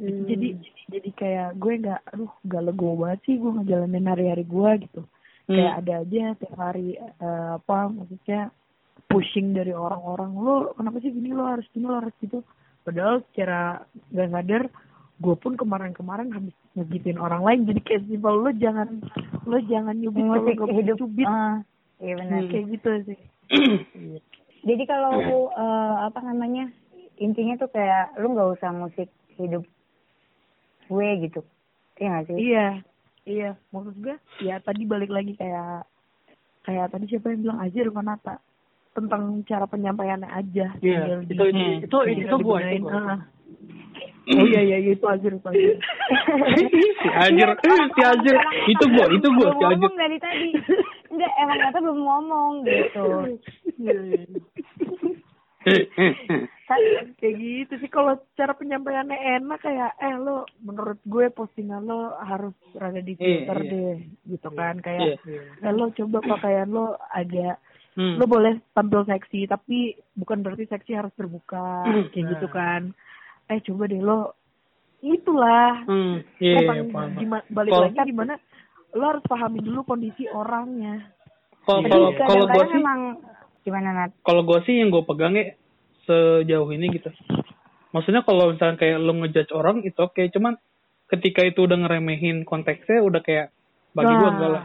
Jadi 0.00 0.56
jadi 0.88 1.10
kayak 1.12 1.48
gue 1.60 1.72
nggak 1.84 2.00
aduh 2.14 2.32
gak 2.48 2.64
legowo 2.64 3.04
banget 3.04 3.20
sih 3.28 3.36
gue 3.36 3.50
ngejalanin 3.52 4.08
hari-hari 4.08 4.44
gue 4.48 4.70
gitu. 4.88 5.02
Kayak 5.44 5.72
Hmm. 5.74 5.80
ada 5.80 5.92
aja 6.04 6.22
tiap 6.36 6.54
hari 6.56 6.88
eh, 6.96 7.50
apa 7.56 7.78
maksudnya 7.88 8.48
pushing 9.08 9.52
dari 9.52 9.72
orang-orang 9.72 10.32
lo 10.36 10.72
kenapa 10.72 11.00
sih 11.00 11.12
gini? 11.12 11.32
Lo 11.32 11.44
harus 11.44 11.68
gini 11.72 11.84
lo 11.84 12.00
harus 12.00 12.16
gitu. 12.20 12.40
Padahal 12.84 13.20
secara 13.28 13.84
gak 14.08 14.30
sadar 14.32 14.62
gue 15.18 15.34
pun 15.34 15.52
kemarin-kemarin 15.58 16.30
habis 16.30 16.54
ngegituin 16.72 17.18
orang 17.18 17.42
lain. 17.42 17.60
Jadi 17.66 17.80
kayak 17.82 18.02
simpel 18.06 18.34
lo 18.38 18.50
jangan 18.54 18.88
lo 19.44 19.58
jangan 19.66 19.96
nyubit 19.98 20.22
kalau 20.22 20.32
Musik 20.38 20.56
nggak 20.56 20.76
hidup. 20.78 20.96
cubit 20.96 21.26
Ah, 21.26 21.60
iya 21.98 22.14
benar. 22.16 22.42
kayak 22.48 22.66
gitu 22.72 22.90
sih 23.04 23.20
Jadi 24.68 24.84
kalau 24.84 25.12
eh, 25.48 25.96
apa 26.04 26.20
namanya 26.20 26.68
intinya 27.16 27.56
tuh 27.56 27.70
kayak 27.72 28.18
lu 28.20 28.34
nggak 28.34 28.58
usah 28.58 28.70
musik 28.70 29.08
hidup 29.38 29.64
gue 30.88 31.08
gitu, 31.20 31.40
iya 32.00 32.06
nggak 32.08 32.24
sih? 32.26 32.36
Iya, 32.40 32.66
iya. 33.28 33.50
Maksud 33.70 33.96
gue, 34.00 34.16
ya 34.40 34.56
tadi 34.58 34.88
balik 34.88 35.12
lagi 35.12 35.36
kayak 35.36 35.84
kayak 36.64 36.88
tadi 36.88 37.04
siapa 37.08 37.28
yang 37.28 37.44
bilang 37.44 37.60
aja 37.60 37.78
Nata 38.00 38.34
tentang 38.96 39.44
cara 39.44 39.68
penyampaiannya 39.68 40.30
aja. 40.32 40.66
Iya, 40.80 41.20
Tinggal 41.20 41.20
di- 41.22 41.34
itu 41.36 41.44
itu 41.44 41.54
Hmm. 41.54 41.76
itu 41.84 41.98
itu, 42.08 42.24
itu 42.24 42.36
gua. 42.40 42.58
ah. 42.92 43.20
Oh 44.28 44.44
iya 44.44 44.60
iya 44.60 44.76
iya, 44.76 44.92
itu 44.92 45.08
Azir 45.08 45.32
itu 45.32 45.48
Azir. 45.48 45.76
si 47.00 47.08
Ajir, 47.08 47.48
si 47.96 48.02
Ajir. 48.04 48.36
Itu 48.68 48.84
gua, 48.92 49.06
itu 49.08 49.28
gua, 49.32 49.48
si 49.56 49.64
Ajir. 49.64 49.76
ngomong 49.80 49.96
dari 49.96 50.16
tadi. 50.20 50.50
Enggak, 51.18 51.34
emang 51.36 51.58
kata 51.60 51.78
belum 51.82 52.00
ngomong 52.00 52.50
gitu. 52.62 53.06
Iya, 53.76 53.98
iya. 54.06 54.26
kayak 57.18 57.34
gitu 57.36 57.74
sih 57.76 57.88
kalau 57.88 58.14
cara 58.32 58.54
penyampaiannya 58.54 59.18
enak 59.36 59.58
kayak 59.58 59.98
eh 59.98 60.14
lo 60.14 60.46
menurut 60.60 61.02
gue 61.02 61.26
postingan 61.28 61.82
lo 61.82 62.14
harus 62.16 62.54
rada 62.72 63.00
di 63.00 63.12
Iya, 63.12 63.42
filter 63.42 63.58
iya. 63.58 63.68
deh 63.68 63.94
gitu 64.28 64.48
kan 64.50 64.74
kayak 64.78 65.18
Iya. 65.18 65.42
eh 65.58 65.72
lo 65.72 65.90
coba 65.90 66.18
pakaian 66.22 66.68
lo 66.68 66.86
agak 67.10 67.58
Hmm. 67.90 68.14
lo 68.14 68.24
boleh 68.24 68.62
tampil 68.70 69.02
seksi 69.02 69.44
tapi 69.44 69.90
bukan 70.14 70.38
berarti 70.38 70.64
seksi 70.64 70.94
harus 70.94 71.10
terbuka 71.12 71.82
kayak 72.08 72.26
gitu 72.30 72.46
kan 72.46 72.94
eh 73.48 73.58
coba 73.60 73.90
deh 73.90 73.98
lo 73.98 74.38
itulah 75.00 75.82
Hmm, 75.82 76.22
iya, 76.38 76.52
iya, 76.54 76.62
Emang 76.62 76.78
paham. 76.88 77.10
gima- 77.16 77.46
balik 77.48 77.74
lagi 77.74 77.98
gimana 78.04 78.38
lo 78.98 79.06
harus 79.08 79.24
pahami 79.24 79.62
dulu 79.62 79.86
kondisi 79.86 80.26
orangnya 80.26 81.14
Kalau 81.62 81.84
Iya, 81.84 81.90
kalau 81.90 82.08
iya. 82.10 82.24
kalau 82.24 82.44
gue 82.48 82.64
sih, 82.66 82.80
emang 82.80 83.00
gimana 83.60 83.88
Nat? 83.92 84.10
kalau 84.24 84.42
gue 84.42 84.58
sih 84.64 84.74
yang 84.74 84.88
gue 84.88 85.04
pegang 85.04 85.36
ya 85.36 85.52
sejauh 86.02 86.68
ini 86.72 86.88
gitu. 86.90 87.12
Maksudnya 87.92 88.24
kalau 88.24 88.52
misalnya 88.52 88.76
kayak 88.76 88.96
lo 88.96 89.12
ngejudge 89.14 89.52
orang 89.52 89.84
itu 89.84 89.96
oke, 89.96 90.20
cuman 90.32 90.56
ketika 91.08 91.44
itu 91.44 91.64
udah 91.64 91.76
ngeremehin 91.76 92.44
konteksnya 92.44 93.00
udah 93.00 93.20
kayak 93.20 93.52
bagi 93.92 94.12
gue 94.12 94.28
enggak 94.28 94.50
lah. 94.50 94.64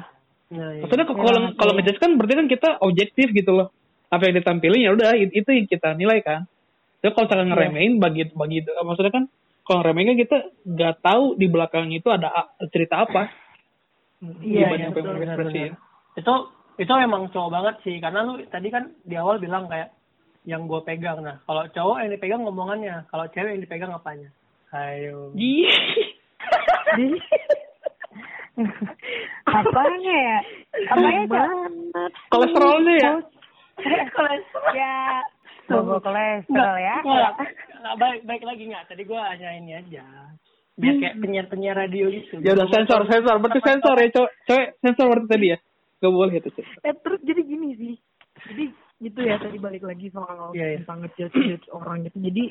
Nah, 0.54 0.70
iya. 0.72 0.82
Maksudnya 0.84 1.06
kalau 1.06 1.32
kalau 1.56 1.72
ngejudge 1.76 2.00
kan 2.00 2.12
berarti 2.16 2.34
kan 2.40 2.48
kita 2.48 2.70
objektif 2.80 3.28
gitu 3.32 3.52
loh. 3.52 3.68
Apa 4.08 4.30
yang 4.30 4.40
ditampilin 4.40 4.86
ya 4.86 4.92
udah 4.94 5.10
it- 5.18 5.36
itu 5.36 5.50
yang 5.50 5.68
kita 5.68 5.96
nilai 5.96 6.24
kan. 6.24 6.48
Jadi 7.04 7.12
kalau 7.12 7.26
misalkan 7.28 7.48
ngeremehin 7.52 7.94
bagi 8.00 8.32
bagi 8.32 8.64
itu 8.64 8.72
maksudnya 8.80 9.12
kan 9.12 9.24
kalau 9.64 9.84
ngeremehin 9.84 10.08
kan 10.08 10.18
kita 10.24 10.38
nggak 10.64 10.96
tahu 11.04 11.24
di 11.36 11.48
belakang 11.52 11.92
itu 11.92 12.08
ada 12.08 12.32
cerita 12.72 13.04
apa. 13.04 13.28
Iya, 14.24 14.72
dibanding 14.72 14.92
iya, 15.20 15.36
betul, 15.36 15.76
itu 16.16 16.34
itu 16.80 16.94
emang 16.96 17.28
cowok 17.30 17.52
banget 17.52 17.76
sih 17.84 17.96
karena 18.00 18.24
lu 18.24 18.40
tadi 18.48 18.72
kan 18.72 18.90
di 19.04 19.20
awal 19.20 19.38
bilang 19.38 19.68
kayak 19.68 19.92
yang 20.48 20.68
gue 20.68 20.80
pegang. 20.88 21.20
Nah 21.24 21.44
kalau 21.44 21.68
cowok 21.72 21.98
yang 22.04 22.12
dipegang 22.16 22.42
ngomongannya 22.48 23.04
kalau 23.12 23.28
cewek 23.36 23.60
yang 23.60 23.64
dipegang 23.64 23.92
apanya? 23.92 24.32
Ayo. 24.72 25.36
Ih. 25.36 25.70
Apanya 29.50 30.14
ya? 30.14 30.40
Apanya 30.94 31.24
Cak? 31.26 31.50
Kolesterolnya 32.30 32.96
ya. 33.02 33.14
ya, 34.78 35.26
logo 35.74 35.98
kolesterol 35.98 36.78
ya. 36.78 36.96
Nggak, 37.02 37.34
nggak, 37.82 37.96
baik 37.98 38.22
baik 38.30 38.44
lagi 38.46 38.64
nggak? 38.70 38.86
Tadi 38.86 39.02
gue 39.10 39.18
hanya 39.18 39.50
ini 39.58 39.72
aja 39.74 40.06
biar 40.74 40.96
kayak 40.98 41.16
penyiar 41.22 41.46
penyiar 41.50 41.76
radio 41.78 42.10
gitu. 42.10 42.42
Ya 42.42 42.58
udah 42.58 42.68
sensor 42.74 43.06
sensor. 43.06 43.36
Berarti 43.38 43.62
sensor 43.62 43.96
ya 44.02 44.08
cowok. 44.10 44.32
Cewek 44.50 44.68
sensor 44.82 45.06
berarti 45.14 45.28
tadi 45.30 45.48
ya. 45.54 45.58
Gak 46.02 46.12
boleh 46.14 46.34
itu. 46.34 46.50
Cewek. 46.50 46.68
eh 46.82 46.96
terus 46.98 47.20
jadi 47.22 47.42
gini 47.46 47.68
sih. 47.78 47.94
Jadi 48.50 48.66
gitu 49.04 49.20
ya 49.22 49.36
tadi 49.38 49.58
balik 49.60 49.84
lagi 49.84 50.08
soal 50.10 50.56
Iya, 50.56 50.66
iya. 50.74 50.78
tentang 50.82 51.00
ngejudge 51.06 51.38
judge 51.38 51.68
orang 51.70 51.98
gitu. 52.10 52.18
Jadi 52.24 52.44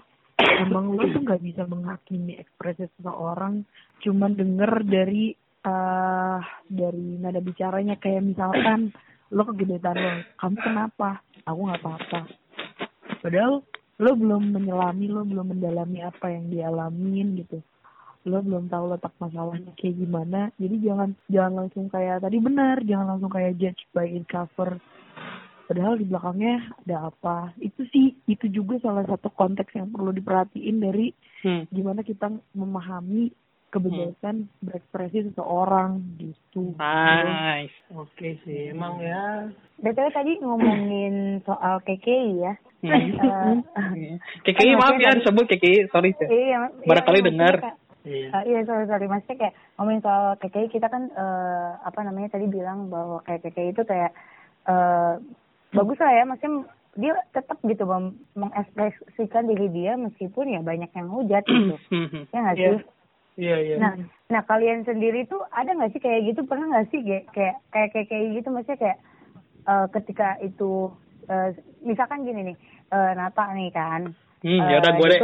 emang 0.63 0.95
lo 0.95 1.03
tuh 1.11 1.23
nggak 1.23 1.43
bisa 1.43 1.63
menghakimi 1.67 2.33
ekspresi 2.39 2.87
seseorang 2.99 3.67
cuman 4.03 4.33
denger 4.39 4.73
dari 4.87 5.35
eh 5.63 6.41
dari 6.71 7.09
nada 7.19 7.43
bicaranya. 7.43 7.99
Kayak 7.99 8.23
misalkan 8.23 8.95
lo 9.35 9.43
kegedean 9.51 9.97
lo 9.99 10.11
kamu 10.39 10.57
kenapa? 10.63 11.11
Aku 11.43 11.61
nggak 11.67 11.81
apa-apa. 11.83 12.21
Padahal 13.19 13.67
lo 14.03 14.11
belum 14.15 14.43
menyelami 14.55 15.11
lo 15.11 15.27
belum 15.27 15.59
mendalami 15.59 16.03
apa 16.07 16.31
yang 16.31 16.51
dialamin 16.51 17.39
gitu 17.43 17.59
lo 18.25 18.39
belum 18.39 18.67
tahu 18.67 18.85
letak 18.91 19.11
masalahnya 19.19 19.73
kayak 19.75 19.99
gimana 19.99 20.41
jadi 20.55 20.77
jangan 20.79 21.11
jangan 21.27 21.53
langsung 21.59 21.87
kayak 21.89 22.23
tadi 22.23 22.39
benar 22.39 22.77
jangan 22.83 23.07
langsung 23.11 23.31
kayak 23.31 23.59
judge 23.59 23.83
by 23.91 24.07
its 24.07 24.27
cover 24.27 24.79
padahal 25.63 25.95
di 25.95 26.05
belakangnya 26.05 26.55
ada 26.85 27.09
apa 27.09 27.51
itu 27.59 27.83
sih 27.89 28.15
itu 28.27 28.47
juga 28.47 28.77
salah 28.79 29.03
satu 29.05 29.33
konteks 29.33 29.73
yang 29.73 29.89
perlu 29.89 30.11
diperhatiin 30.11 30.79
dari 30.79 31.11
Hmm. 31.43 31.67
gimana 31.75 32.07
kita 32.07 32.31
memahami 32.55 33.35
kebebasan 33.69 34.47
berekspresi 34.63 35.27
seseorang 35.27 35.99
gitu 36.15 36.79
Nice. 36.79 37.75
oke 37.91 38.29
sih 38.47 38.71
emang 38.71 39.03
ya 39.03 39.51
BTW 39.83 40.09
tadi 40.13 40.39
ngomongin 40.39 41.43
soal 41.43 41.83
KKI 41.83 42.31
ya. 42.39 42.55
Hmm. 42.83 43.59
Eh, 43.99 44.15
KKI 44.47 44.79
maaf 44.79 44.95
ya 44.95 45.19
disebut 45.19 45.51
KKI 45.51 45.91
sorry 45.91 46.15
ya. 46.15 46.29
iya, 46.29 46.61
Barangkali 46.87 47.19
iya, 47.19 47.27
dengar. 47.27 47.55
Iya 48.03 48.29
eh, 48.33 48.43
iya 48.47 48.59
sorry 48.63 48.85
sorry 48.85 49.07
maksudnya 49.07 49.39
kayak 49.41 49.55
ngomongin 49.75 50.01
soal 50.01 50.35
KKI 50.37 50.69
kita 50.69 50.87
kan 50.87 51.09
eh, 51.09 51.71
apa 51.81 52.01
namanya 52.03 52.29
tadi 52.31 52.47
bilang 52.47 52.89
bahwa 52.89 53.23
kayak 53.23 53.43
KKI 53.45 53.71
itu 53.71 53.83
kayak 53.83 54.11
eh, 54.65 55.15
bagus 55.71 55.99
lah 55.99 56.13
ya 56.13 56.25
maksudnya 56.25 56.65
dia 56.93 57.17
tetap 57.31 57.57
gitu 57.63 57.85
mem- 57.85 58.21
mengekspresikan 58.35 59.49
diri 59.49 59.69
dia 59.69 59.97
meskipun 59.97 60.45
ya 60.47 60.61
banyak 60.61 60.93
yang 60.93 61.09
hujat 61.09 61.45
gitu 61.45 61.77
Hmm. 61.93 62.29
ya 62.29 62.39
nggak 62.41 62.57
Iya. 62.57 62.69
sih 62.69 62.81
iya 63.39 63.57
iya 63.59 63.77
Nah, 63.81 63.93
nah 64.29 64.43
kalian 64.45 64.85
sendiri 64.85 65.25
tuh 65.25 65.41
ada 65.49 65.73
nggak 65.73 65.97
sih 65.97 66.01
kayak 66.01 66.29
gitu? 66.29 66.45
Pernah 66.45 66.69
nggak 66.69 66.89
sih 66.89 67.01
kayak 67.01 67.25
kayak 67.33 67.57
kayak 67.69 67.89
kayak, 67.91 68.07
kayak 68.09 68.27
gitu? 68.37 68.49
Maksudnya 68.49 68.79
kayak 68.79 68.99
eh, 69.65 69.87
ketika 69.97 70.29
itu 70.41 70.93
eh, 71.29 71.49
misalkan 71.81 72.29
gini 72.29 72.53
nih, 72.53 72.57
eh, 72.93 73.11
Nata 73.17 73.49
nih 73.53 73.73
kan. 73.73 74.13
Hmm, 74.45 74.61
eh, 74.61 74.69
ya 74.69 74.77
udah 74.79 74.93
gue 74.93 75.07
deh, 75.09 75.21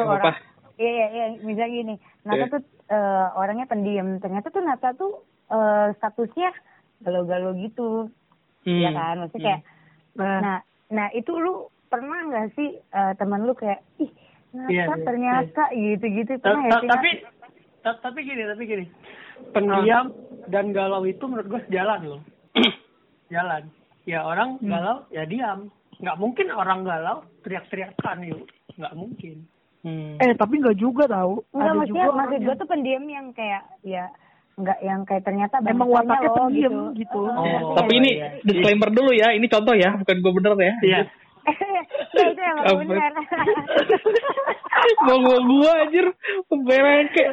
Iya 0.79 0.89
iya 0.89 1.07
iya, 1.11 1.27
misalnya 1.43 1.75
gini, 1.75 1.95
Nata 2.25 2.37
Iya. 2.41 2.51
tuh 2.51 2.63
eh, 2.89 3.27
orangnya 3.35 3.67
pendiam. 3.67 4.17
Ternyata 4.17 4.49
tuh 4.49 4.63
Nata 4.63 4.89
tuh 4.93 5.13
eh, 5.47 5.89
statusnya 5.95 6.51
galau-galau 7.01 7.55
gitu, 7.57 8.11
Hmm. 8.67 8.81
ya 8.81 8.91
kan? 8.91 9.15
Maksudnya 9.21 9.45
kayak, 9.57 9.61
nah. 10.15 10.39
nah, 10.41 10.59
nah 10.89 11.07
itu 11.11 11.31
lu 11.33 11.67
pernah 11.87 12.21
nggak 12.23 12.47
sih 12.53 12.75
eh, 12.77 13.13
teman 13.15 13.45
lu 13.45 13.53
kayak, 13.53 13.81
ih 13.97 14.11
Nata 14.51 14.69
Iya, 14.69 14.85
iya, 14.87 15.05
ternyata 15.05 15.63
gitu-gitu. 15.71 16.33
Ta- 16.39 16.53
pernah 16.53 16.81
sih? 16.81 16.89
tapi 16.89 17.11
ta- 17.81 18.01
tapi 18.01 18.19
gini 18.23 18.43
tapi 18.45 18.63
gini. 18.65 18.85
Pendiam 19.51 20.11
dan 20.47 20.73
galau 20.73 21.05
itu 21.05 21.23
menurut 21.23 21.47
gue 21.47 21.61
sejalan 21.65 22.01
loh. 22.09 22.21
Jalan. 23.29 23.69
Ya 24.03 24.25
orang 24.25 24.57
galau 24.59 25.05
ya 25.09 25.23
diam. 25.23 25.69
Nggak 25.99 26.17
mungkin 26.17 26.47
orang 26.49 26.81
galau 26.83 27.23
teriak-teriakan 27.43 28.25
yuk. 28.25 28.49
Nggak 28.75 28.95
mungkin 28.95 29.37
Hmm. 29.79 30.19
eh 30.19 30.35
tapi 30.35 30.59
nggak 30.59 30.75
juga 30.75 31.07
tahu 31.07 31.39
Enggak, 31.55 31.71
ada 31.71 31.79
maksudnya 31.79 32.03
juga 32.03 32.19
maksud 32.19 32.39
gue 32.39 32.47
yang 32.51 32.59
tuh 32.59 32.69
pendiam 32.69 33.05
yang 33.07 33.27
kayak 33.31 33.63
ya 33.87 34.05
enggak 34.59 34.79
yang 34.83 35.01
kayak 35.07 35.23
ternyata 35.23 35.55
emang 35.63 35.87
wataknya 35.87 36.31
pendiam 36.35 36.75
gitu. 36.99 36.99
gitu, 36.99 37.21
Oh. 37.31 37.79
Tapi 37.79 37.93
ini 38.03 38.11
iya. 38.19 38.29
disclaimer 38.43 38.91
dulu 38.91 39.15
ya, 39.15 39.31
ini 39.31 39.47
contoh 39.47 39.71
ya, 39.79 39.95
bukan 39.95 40.17
gue 40.19 40.33
bener 40.35 40.53
ya. 40.59 40.75
iya 40.83 41.01
ya 42.19 42.25
itu 42.29 42.43
emang 42.43 42.65
Apa? 42.67 42.81
benar. 42.83 43.13
Mau 45.09 45.19
gua 45.25 45.39
gua 45.43 45.73
anjir, 45.87 46.07
berengke. 46.51 47.25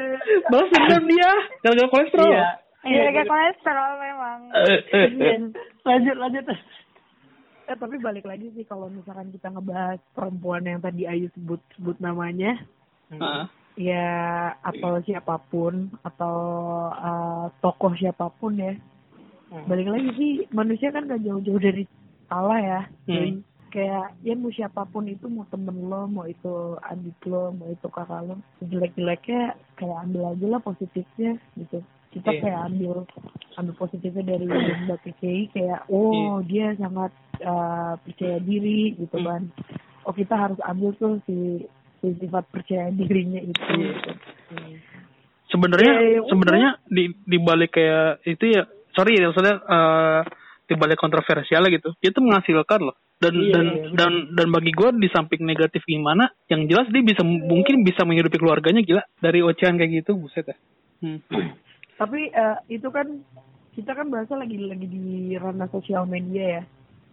Balas 0.49 0.69
dendam 0.71 1.03
dia, 1.05 1.31
gara-gara 1.61 1.89
kolesterol. 1.91 2.31
iya 2.31 2.47
Iya 2.85 3.09
kayak 3.11 3.27
kolesterol 3.27 3.91
memang. 3.97 4.39
Eh, 4.53 4.79
eh, 4.93 5.07
eh. 5.09 5.37
lanjut 5.83 6.15
lanjut 6.21 6.45
Eh 7.65 7.77
tapi 7.77 7.97
balik 7.97 8.29
lagi 8.29 8.53
sih 8.53 8.65
kalau 8.65 8.93
misalkan 8.93 9.33
kita 9.33 9.49
ngebahas 9.49 9.97
perempuan 10.13 10.69
yang 10.69 10.81
tadi 10.81 11.09
Ayu 11.09 11.33
sebut 11.33 11.61
sebut 11.73 11.97
namanya, 11.97 12.61
Ah. 13.17 13.49
ya 13.73 14.09
atau 14.61 15.01
siapa 15.01 15.41
pun 15.49 15.89
atau 16.05 16.35
eh, 16.93 17.45
tokoh 17.65 17.93
siapa 17.97 18.29
pun 18.37 18.57
ya, 18.57 18.77
Hmm. 19.49 19.65
balik 19.69 19.87
lagi 19.89 20.09
sih 20.17 20.31
manusia 20.51 20.89
kan 20.89 21.05
gak 21.05 21.21
jauh-jauh 21.21 21.61
dari 21.61 21.85
salah 22.27 22.59
ya. 22.59 22.81
Hmm. 23.05 23.13
Jadi, 23.13 23.29
kayak 23.71 24.05
ya 24.23 24.33
mau 24.39 24.51
siapa 24.53 24.81
pun 24.87 25.05
itu 25.05 25.27
mau 25.27 25.45
temen 25.51 25.75
lo, 25.85 26.07
mau 26.07 26.25
itu 26.25 26.79
adik 26.81 27.19
lo, 27.27 27.51
mau 27.51 27.69
itu 27.69 27.87
kakak 27.91 28.23
lo, 28.25 28.35
jelek-jeleknya 28.63 29.53
kayak 29.75 29.97
ambil 30.07 30.31
aja 30.33 30.45
lah 30.47 30.61
positifnya 30.63 31.37
gitu. 31.59 31.83
Kita 32.15 32.31
Iya. 32.31 32.41
kayak 32.41 32.59
ambil 32.65 32.93
ambil 33.55 33.73
positifnya 33.75 34.23
dari 34.25 34.45
Mbak 34.47 34.99
KKI 35.03 35.41
kayak 35.51 35.79
oh 35.87 36.39
dia 36.41 36.71
sangat 36.75 37.11
eh, 37.35 37.93
percaya 37.99 38.37
diri 38.39 38.95
gitu 38.95 39.19
Hmm. 39.19 39.27
kan. 39.27 39.41
Oh 40.03 40.11
kita 40.11 40.31
harus 40.33 40.55
ambil 40.61 40.95
tuh 40.95 41.19
si, 41.25 41.67
si 41.99 42.07
sifat 42.15 42.47
percaya 42.47 42.87
dirinya 42.89 43.41
itu. 43.41 43.59
Gitu. 43.59 44.11
Sebenarnya 45.45 45.91
Ya, 45.93 46.01
ya 46.09 46.19
udah. 46.23 46.29
sebenarnya 46.31 46.69
di 46.87 47.03
di 47.21 47.37
balik 47.37 47.71
kayak 47.71 48.23
itu 48.23 48.45
ya, 48.49 48.63
sorry 48.91 49.15
ya 49.15 49.29
maksudnya 49.29 49.55
eh, 49.61 50.19
di 50.65 50.73
balik 50.73 50.97
kontroversialnya 50.97 51.69
gitu, 51.69 51.93
dia 51.99 52.09
tuh 52.09 52.23
menghasilkan 52.23 52.81
loh. 52.81 52.95
Dan 53.15 53.31
Iya, 53.33 53.51
dan 53.51 53.65
iya, 53.65 53.75
benar. 53.85 53.95
dan 53.95 54.11
dan 54.33 54.47
bagi 54.49 54.71
gue 54.71 54.89
di 54.97 55.07
samping 55.07 55.41
negatif 55.41 55.85
gimana, 55.85 56.27
yang 56.47 56.65
jelas 56.65 56.89
dia 56.89 56.99
bisa 56.99 57.21
mungkin 57.21 57.83
bisa 57.83 58.01
menghidupi 58.01 58.35
keluarganya 58.35 58.81
gila 58.81 59.03
dari 59.17 59.39
ocehan 59.39 59.75
kayak 59.75 60.03
gitu, 60.03 60.15
buset 60.15 60.43
ya. 60.45 60.57
Hmm. 60.99 61.19
Tapi 61.95 62.19
eh, 62.31 62.57
itu 62.69 62.87
kan 62.91 63.07
kita 63.75 63.91
kan 63.91 64.07
bahasa 64.07 64.39
lagi 64.39 64.55
lagi 64.59 64.87
di 64.87 65.35
ranah 65.35 65.67
sosial 65.71 66.07
media 66.07 66.59
ya. 66.59 66.63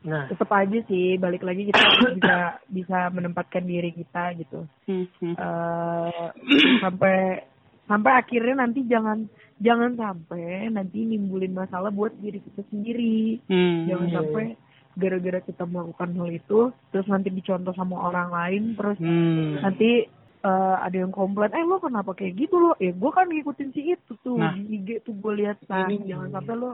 nah 0.02 0.26
Tetap 0.26 0.50
aja 0.50 0.78
sih 0.90 1.14
balik 1.18 1.46
lagi 1.46 1.70
kita 1.70 1.82
bisa 2.18 2.36
bisa 2.66 2.98
menempatkan 3.14 3.62
diri 3.66 3.94
kita 3.94 4.34
gitu. 4.38 4.66
Eh 4.90 6.26
sampai 6.82 7.46
sampai 7.86 8.12
akhirnya 8.14 8.66
nanti 8.66 8.86
jangan 8.86 9.26
jangan 9.62 9.94
sampai 9.94 10.70
nanti 10.70 11.06
nimbulin 11.06 11.54
masalah 11.54 11.94
buat 11.94 12.14
diri 12.18 12.42
kita 12.42 12.66
sendiri. 12.70 13.38
Hmm. 13.46 13.86
Jangan 13.86 14.08
sampai 14.10 14.46
gara-gara 14.92 15.40
kita 15.40 15.64
melakukan 15.64 16.10
hal 16.20 16.28
itu 16.30 16.60
terus 16.92 17.06
nanti 17.08 17.32
dicontoh 17.32 17.72
sama 17.72 17.96
orang 18.12 18.28
lain 18.28 18.62
terus 18.76 18.98
Hmm. 19.00 19.56
nanti 19.64 20.04
eh, 20.42 20.76
ada 20.78 20.96
yang 20.96 21.10
komplain, 21.10 21.50
eh 21.50 21.62
lo 21.62 21.78
kenapa 21.78 22.12
kayak 22.12 22.34
gitu 22.36 22.58
lo? 22.58 22.74
Eh 22.76 22.90
gue 22.90 23.10
kan 23.10 23.26
ngikutin 23.26 23.70
si 23.70 23.80
itu 23.88 24.12
tuh 24.18 24.36
Nah. 24.36 24.52
di 24.52 24.76
IG 24.76 25.02
tuh 25.02 25.14
gue 25.14 25.32
lihat 25.38 25.62
nah, 25.64 25.86
Ini- 25.86 26.04
jangan 26.04 26.28
sampai 26.32 26.54
lo 26.56 26.70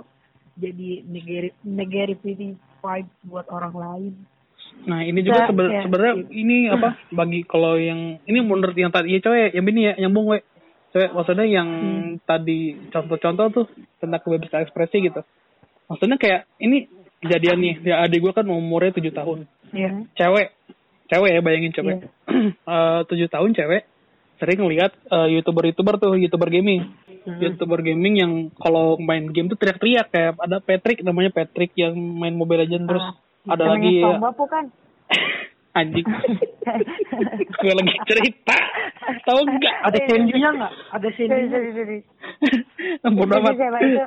jadi 0.54 1.04
negativity 1.62 2.54
vibes 2.78 3.18
buat 3.22 3.46
orang 3.48 3.74
lain. 3.74 4.12
Nah 4.80 5.02
ini 5.02 5.20
juga 5.20 5.46
seben- 5.46 5.70
ya. 5.70 5.82
sebenarnya 5.82 6.14
ini 6.30 6.56
apa 6.68 6.88
bagi 7.18 7.40
kalau 7.42 7.74
yang 7.74 8.18
ini 8.22 8.38
menurut 8.40 8.74
yang 8.74 8.88
tadi 8.88 9.12
ya 9.12 9.20
cewek 9.20 9.52
yang 9.52 9.66
ini 9.66 9.80
ya 9.84 9.94
nyambung 9.98 10.26
we 10.28 10.38
So, 10.88 11.04
maksudnya 11.04 11.44
yang 11.44 11.68
Hmm. 11.68 12.16
tadi 12.24 12.72
contoh-contoh 12.88 13.46
tuh 13.52 13.66
tentang 14.00 14.24
kebebasan 14.24 14.64
ekspresi 14.64 15.04
gitu. 15.04 15.20
Maksudnya 15.84 16.16
kayak 16.16 16.48
ini 16.56 16.88
kejadian 17.20 17.60
nih, 17.60 17.74
ya 17.84 18.00
adik 18.00 18.24
gue 18.24 18.32
kan 18.32 18.48
umurnya 18.48 18.96
tujuh 18.96 19.12
tahun. 19.12 19.44
Iya. 19.68 20.08
Cewek, 20.16 20.48
cewek 21.08 21.30
ya 21.34 21.40
bayangin 21.40 21.72
cewek. 21.74 21.96
Eh, 22.68 23.00
Tujuh 23.08 23.28
tahun 23.32 23.56
cewek 23.56 23.82
sering 24.38 24.60
ngeliat 24.62 24.92
eh, 24.94 25.28
youtuber-youtuber 25.36 25.98
tuh, 25.98 26.14
youtuber 26.14 26.48
gaming. 26.48 26.86
Youtuber 27.28 27.84
gaming 27.84 28.14
yang 28.16 28.32
kalau 28.56 28.96
main 28.96 29.28
game 29.28 29.52
tuh 29.52 29.58
teriak-teriak 29.60 30.08
kayak 30.08 30.32
ada 30.40 30.64
Patrick 30.64 31.04
namanya 31.04 31.28
Patrick 31.28 31.76
yang 31.76 31.92
main 31.92 32.32
Mobile 32.32 32.64
Legends 32.64 32.88
terus 32.88 33.04
ada 33.44 33.64
Temennya 33.68 33.72
lagi 33.76 33.92
ya, 34.00 34.32
bukan? 34.32 34.64
anjing. 35.78 36.06
Gue 37.58 37.72
lagi 37.74 37.94
cerita. 38.06 38.56
Tahu 39.24 39.40
enggak 39.40 39.74
Ada 39.88 39.98
senjunya 40.04 40.48
nggak? 40.52 40.72
Ada 40.92 41.08
Sorry, 41.16 41.46
senjunya. 41.48 41.98
bodo 43.08 43.32
Itu 43.34 43.40
amat 43.40 43.54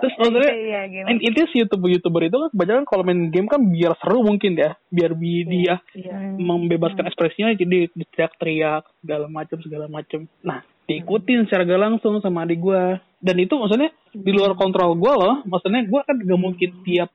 terus 0.02 0.14
maksudnya 0.22 0.52
iya, 0.54 0.82
itu 1.10 1.42
si 1.50 1.66
youtuber 1.66 1.90
youtuber 1.90 2.22
itu 2.22 2.38
kan 2.38 2.50
kebanyakan 2.54 2.86
kalau 2.86 3.04
main 3.04 3.34
game 3.34 3.50
kan 3.50 3.62
biar 3.66 3.98
seru 3.98 4.22
mungkin 4.22 4.54
ya. 4.56 4.78
Biar 4.94 5.18
bi 5.18 5.44
dia 5.48 5.82
Iya. 5.98 6.14
Hmm. 6.14 6.38
membebaskan 6.38 7.10
ekspresinya 7.10 7.58
jadi 7.58 7.90
teriak-teriak 8.14 8.86
segala 9.02 9.26
macam 9.28 9.58
segala 9.66 9.86
macam 9.90 10.30
nah 10.46 10.62
diikutin 10.86 11.48
secara 11.48 11.64
gak 11.64 11.82
langsung 11.82 12.20
sama 12.20 12.44
adik 12.44 12.60
gue 12.60 12.84
dan 13.24 13.36
itu 13.38 13.54
maksudnya 13.56 13.90
di 14.12 14.32
luar 14.34 14.54
kontrol 14.60 14.98
gue 14.98 15.14
loh. 15.14 15.36
Maksudnya 15.48 15.88
gue 15.88 16.02
kan 16.04 16.16
gak 16.20 16.42
mungkin 16.42 16.70
tiap 16.86 17.10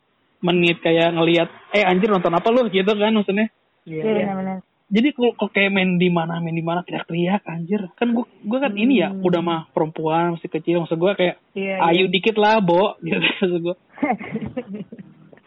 menit 0.45 0.79
kayak 0.85 1.17
ngelihat 1.17 1.49
eh 1.73 1.83
anjir 1.83 2.13
nonton 2.13 2.31
apa 2.31 2.49
lu? 2.53 2.69
gitu 2.69 2.93
kan 2.93 3.13
maksudnya 3.13 3.49
Iya. 3.87 4.03
Iya, 4.03 4.03
iya. 4.03 4.25
benar-benar. 4.27 4.59
jadi 4.87 5.09
kalau 5.15 5.31
kalau 5.35 5.51
kayak 5.51 5.71
main 5.75 5.91
di 5.99 6.11
mana 6.11 6.39
main 6.39 6.55
di 6.55 6.63
mana 6.63 6.83
teriak-teriak 6.87 7.43
anjir 7.43 7.91
kan 7.99 8.15
gue 8.15 8.23
gue 8.23 8.59
kan 8.59 8.71
ini 8.75 9.03
ya 9.03 9.11
udah 9.11 9.41
mah 9.43 9.61
perempuan 9.71 10.35
masih 10.39 10.47
kecil 10.47 10.83
maksud 10.83 10.99
gue 10.99 11.13
kayak 11.15 11.37
Iya, 11.55 11.75
ayu 11.91 12.05
dikit 12.07 12.39
lah 12.39 12.63
bo 12.63 12.95
gitu 13.07 13.19
maksud 13.19 13.61
gue 13.63 13.77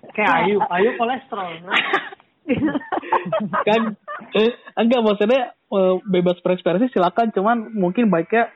Kayak 0.10 0.32
Ayu, 0.44 0.58
Ayu 0.60 0.90
kolesterol. 1.00 1.64
kan 3.68 3.82
eh, 4.36 4.52
enggak 4.74 5.02
maksudnya 5.06 5.54
eh, 5.54 5.96
bebas 6.04 6.42
berekspresi 6.42 6.90
silakan 6.90 7.30
cuman 7.30 7.72
mungkin 7.78 8.10
baiknya 8.10 8.50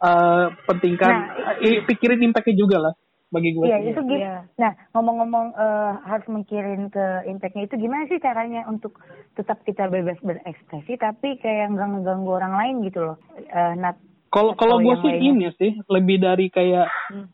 eh, 0.00 0.46
pentingkan 0.64 1.10
Nah, 1.12 1.58
eh, 1.60 1.82
pikirin 1.84 2.22
impactnya 2.22 2.54
juga 2.56 2.78
lah 2.78 2.94
bagi 3.30 3.50
gue 3.52 3.64
Iya, 3.64 3.78
sih. 3.78 3.88
itu 3.88 4.00
gitu. 4.04 4.18
Iya. 4.18 4.36
Nah, 4.56 4.72
ngomong-ngomong 4.90 5.46
eh, 5.52 5.92
harus 6.04 6.26
mikirin 6.26 6.86
ke 6.86 7.04
impactnya 7.24 7.64
itu 7.64 7.74
gimana 7.76 8.04
sih 8.04 8.18
caranya 8.18 8.66
untuk 8.66 8.98
tetap 9.32 9.62
kita 9.62 9.86
bebas 9.86 10.18
berekspresi 10.20 10.94
tapi 10.96 11.34
kayak 11.36 11.70
nggak 11.70 11.88
ngeganggu 11.88 12.30
orang 12.32 12.52
lain 12.52 12.74
gitu 12.82 13.00
loh. 13.04 13.16
Eh, 13.36 13.74
Nat, 13.76 13.96
kalau 14.28 14.52
kalau 14.52 14.78
gue 14.78 14.94
sih 14.98 15.12
lainnya. 15.12 15.48
ini 15.48 15.56
sih 15.56 15.70
lebih 15.86 16.16
dari 16.18 16.46
kayak 16.48 16.86
Hmm. 17.08 17.26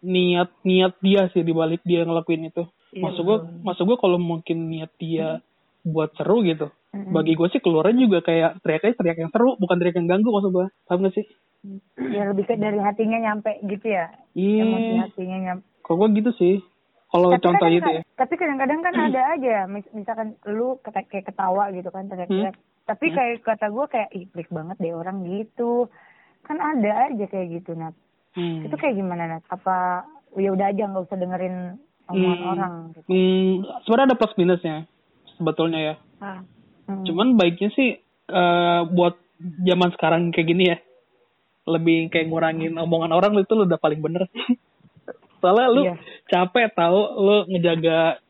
niat 0.00 0.50
niat 0.62 0.94
dia 1.00 1.26
sih 1.28 1.40
dibalik 1.40 1.80
dia 1.82 2.02
ngelakuin 2.02 2.46
itu 2.46 2.62
Iya, 2.92 3.00
maksud 3.00 3.22
gue 3.22 3.38
betul. 3.40 3.62
maksud 3.62 3.84
gue 3.84 3.96
kalau 3.96 4.18
mungkin 4.20 4.68
niat 4.68 4.92
dia 4.94 5.40
buat 5.82 6.12
seru 6.14 6.40
gitu 6.40 6.68
Mm-mm. 6.90 7.10
bagi 7.10 7.32
gue 7.32 7.48
sih 7.48 7.58
keluarnya 7.58 7.98
juga 7.98 8.18
kayak 8.20 8.60
teriaknya 8.60 8.94
teriak 8.94 9.18
yang 9.18 9.30
seru 9.30 9.56
bukan 9.56 9.74
teriak 9.74 9.96
yang 9.96 10.06
ganggu 10.06 10.28
maksud 10.28 10.50
gue 10.50 10.66
paham 10.84 11.02
gak 11.02 11.14
sih 11.14 11.24
ya 11.96 12.22
lebih 12.26 12.44
ke 12.44 12.54
dari 12.54 12.76
hatinya 12.76 13.18
nyampe 13.20 13.56
gitu 13.62 13.86
ya. 13.88 14.12
Emosi 14.32 14.84
iya 14.86 15.02
hatinya 15.02 15.38
nyampe. 15.42 15.64
kalau 15.80 15.96
gue 15.98 16.16
gitu 16.16 16.30
sih 16.34 16.54
kalau 17.06 17.30
contoh 17.36 17.68
itu 17.68 17.86
ya 17.86 18.02
Tapi 18.14 18.34
kadang-kadang 18.34 18.80
kan 18.80 18.94
ada 18.96 19.20
aja, 19.32 19.56
mis- 19.64 19.92
misalkan 19.92 20.34
lu 20.44 20.76
kata- 20.78 21.06
kayak 21.06 21.24
ketawa 21.24 21.70
gitu 21.70 21.86
kan, 21.88 22.04
teriak-teriak. 22.04 22.56
Tapi 22.84 23.06
Hmm. 23.06 23.14
kayak 23.14 23.34
kata 23.40 23.66
gue 23.68 23.84
kayak, 23.86 24.08
ih 24.10 24.24
pelik 24.26 24.50
banget 24.50 24.76
deh 24.76 24.92
orang 24.92 25.22
gitu. 25.22 25.86
Kan 26.42 26.58
ada 26.58 27.06
aja 27.06 27.24
kayak 27.24 27.48
gitu, 27.54 27.72
Nat. 27.72 27.94
Hmm. 28.32 28.60
Itu 28.60 28.74
kayak 28.74 28.94
gimana, 28.94 29.22
Nat? 29.28 29.42
Apa 29.46 30.02
ya 30.34 30.50
udah 30.50 30.66
aja 30.66 30.82
nggak 30.84 31.04
usah 31.04 31.16
dengerin 31.16 31.78
omongan 32.04 32.34
Hmm. 32.36 32.50
orang 32.50 32.72
gitu. 32.90 33.06
Hmm, 33.06 33.50
sebenarnya 33.80 34.06
ada 34.06 34.18
plus 34.18 34.34
minusnya 34.34 34.76
sebetulnya 35.32 35.80
ya. 35.80 35.94
Ah, 36.18 36.40
Hmm. 36.84 37.04
Cuman 37.04 37.28
baiknya 37.34 37.70
sih 37.70 37.96
eh, 38.24 38.80
buat 38.88 39.14
zaman 39.60 39.92
sekarang 39.92 40.22
kayak 40.30 40.48
gini 40.48 40.64
ya, 40.66 40.76
lebih 41.64 42.12
kayak 42.12 42.28
ngurangin 42.28 42.76
omongan 42.76 43.12
orang 43.12 43.32
itu 43.40 43.52
lu 43.56 43.64
udah 43.64 43.80
paling 43.80 44.00
bener. 44.00 44.28
Soalnya 45.40 45.66
lu 45.68 45.82
Iya. 45.84 45.96
capek 46.28 46.72
tahu 46.72 47.00
lu 47.20 47.36
ngejaga 47.52 48.20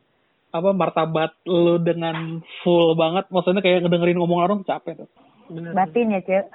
apa 0.55 0.70
martabat 0.70 1.35
lu 1.47 1.83
dengan 1.83 2.38
full 2.62 2.94
banget, 2.94 3.27
maksudnya 3.31 3.59
kayak 3.59 3.83
ngedengerin 3.87 4.23
omongan 4.23 4.47
orang 4.47 4.61
capek 4.62 5.03
tuh. 5.03 5.11
Bener. 5.51 5.75
Batin 5.75 6.14
ya, 6.14 6.23
Cek. 6.23 6.47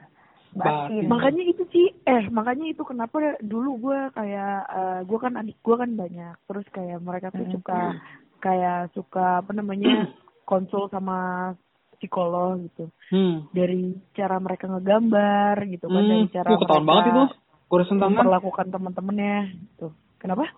Batin. 0.50 1.06
Batin. 1.06 1.06
makanya 1.06 1.44
itu 1.46 1.64
sih 1.70 1.94
eh 2.10 2.26
makanya 2.34 2.74
itu 2.74 2.82
kenapa 2.82 3.38
dulu 3.38 3.78
gue 3.86 4.00
kayak 4.18 4.56
eh, 4.66 5.00
gue 5.06 5.20
kan 5.22 5.38
adik 5.38 5.62
gue 5.62 5.76
kan 5.78 5.94
banyak 5.94 6.36
terus 6.50 6.66
kayak 6.74 6.98
mereka 7.06 7.30
tuh 7.30 7.46
suka 7.54 8.02
kayak 8.42 8.90
suka 8.98 9.46
apa 9.46 9.52
namanya 9.54 10.10
konsul 10.50 10.90
sama 10.90 11.54
psikolog 12.00 12.64
gitu 12.64 12.88
Hmm. 13.12 13.46
dari 13.52 13.94
cara 14.12 14.40
mereka 14.40 14.66
ngegambar 14.66 15.62
gitu 15.68 15.86
kan 15.86 16.02
Hmm. 16.02 16.10
dari 16.10 16.26
cara 16.32 16.50
Uh, 16.50 16.58
ketahuan 16.58 16.88
banget 16.88 17.06
itu. 17.06 17.24
Goresan 17.70 17.98
tangan. 18.00 18.18
memperlakukan 18.18 18.68
teman-temannya 18.72 19.38
gitu 19.70 19.88
kenapa 20.18 20.50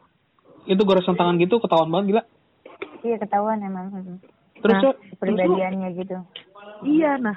Itu 0.63 0.85
goresan 0.85 1.17
tangan 1.17 1.35
gitu 1.35 1.57
ketahuan 1.57 1.89
banget 1.89 2.05
gila. 2.07 2.23
Iya 3.01 3.15
ketahuan 3.17 3.59
emang. 3.59 3.89
Terus 4.61 4.75
Nah, 4.77 4.81
Cok, 4.85 4.95
Kepribadiannya 5.17 5.89
gitu. 5.97 6.17
Iya, 6.85 7.17
nah 7.17 7.35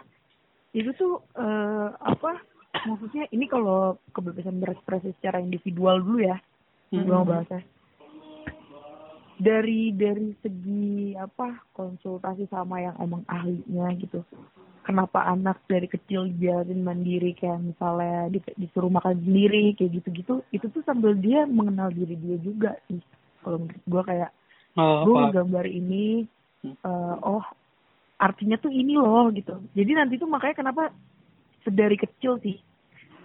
itu 0.70 0.92
tuh 0.92 1.24
eh, 1.34 1.88
apa? 1.90 2.36
Maksudnya 2.84 3.24
ini 3.30 3.48
kalau 3.48 3.96
kebebasan 4.12 4.60
berekspresi 4.60 5.16
secara 5.16 5.40
individual 5.40 6.04
dulu 6.04 6.20
ya, 6.20 6.36
Hmm. 6.92 7.02
gue 7.02 7.14
mau 7.14 7.24
bahasnya. 7.24 7.64
Dari 9.34 9.90
dari 9.94 10.30
segi 10.38 11.18
apa 11.18 11.58
konsultasi 11.74 12.46
sama 12.46 12.78
yang 12.78 12.96
emang 13.02 13.26
ahlinya 13.26 13.90
gitu. 13.98 14.22
Kenapa 14.84 15.24
anak 15.24 15.64
dari 15.64 15.88
kecil 15.88 16.28
biarin 16.28 16.84
mandiri 16.84 17.32
kayak 17.32 17.56
misalnya 17.64 18.28
di- 18.28 18.56
disuruh 18.60 18.92
makan 18.92 19.16
sendiri 19.16 19.72
kayak 19.74 19.96
gitu-gitu, 19.96 20.44
itu 20.52 20.66
tuh 20.68 20.84
sambil 20.84 21.16
dia 21.16 21.48
mengenal 21.48 21.88
diri 21.88 22.14
dia 22.20 22.36
juga 22.38 22.76
sih. 22.86 23.00
Kalau 23.40 23.64
menurut 23.64 23.80
gue 23.80 24.02
kayak 24.04 24.30
oh, 24.76 25.02
gue 25.08 25.22
gambar 25.34 25.66
ini 25.66 26.28
eh, 26.64 27.16
oh 27.24 27.44
artinya 28.18 28.56
tuh 28.56 28.70
ini 28.70 28.94
loh 28.94 29.28
gitu 29.34 29.58
jadi 29.74 30.04
nanti 30.04 30.16
tuh 30.16 30.30
makanya 30.30 30.64
kenapa 30.64 30.82
sedari 31.66 31.98
kecil 31.98 32.38
sih 32.40 32.56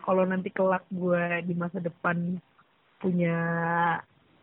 kalau 0.04 0.26
nanti 0.26 0.50
kelak 0.50 0.84
gue 0.89 1.45
di 1.45 1.54
masa 1.54 1.78
depan 1.78 2.39
punya 3.00 3.38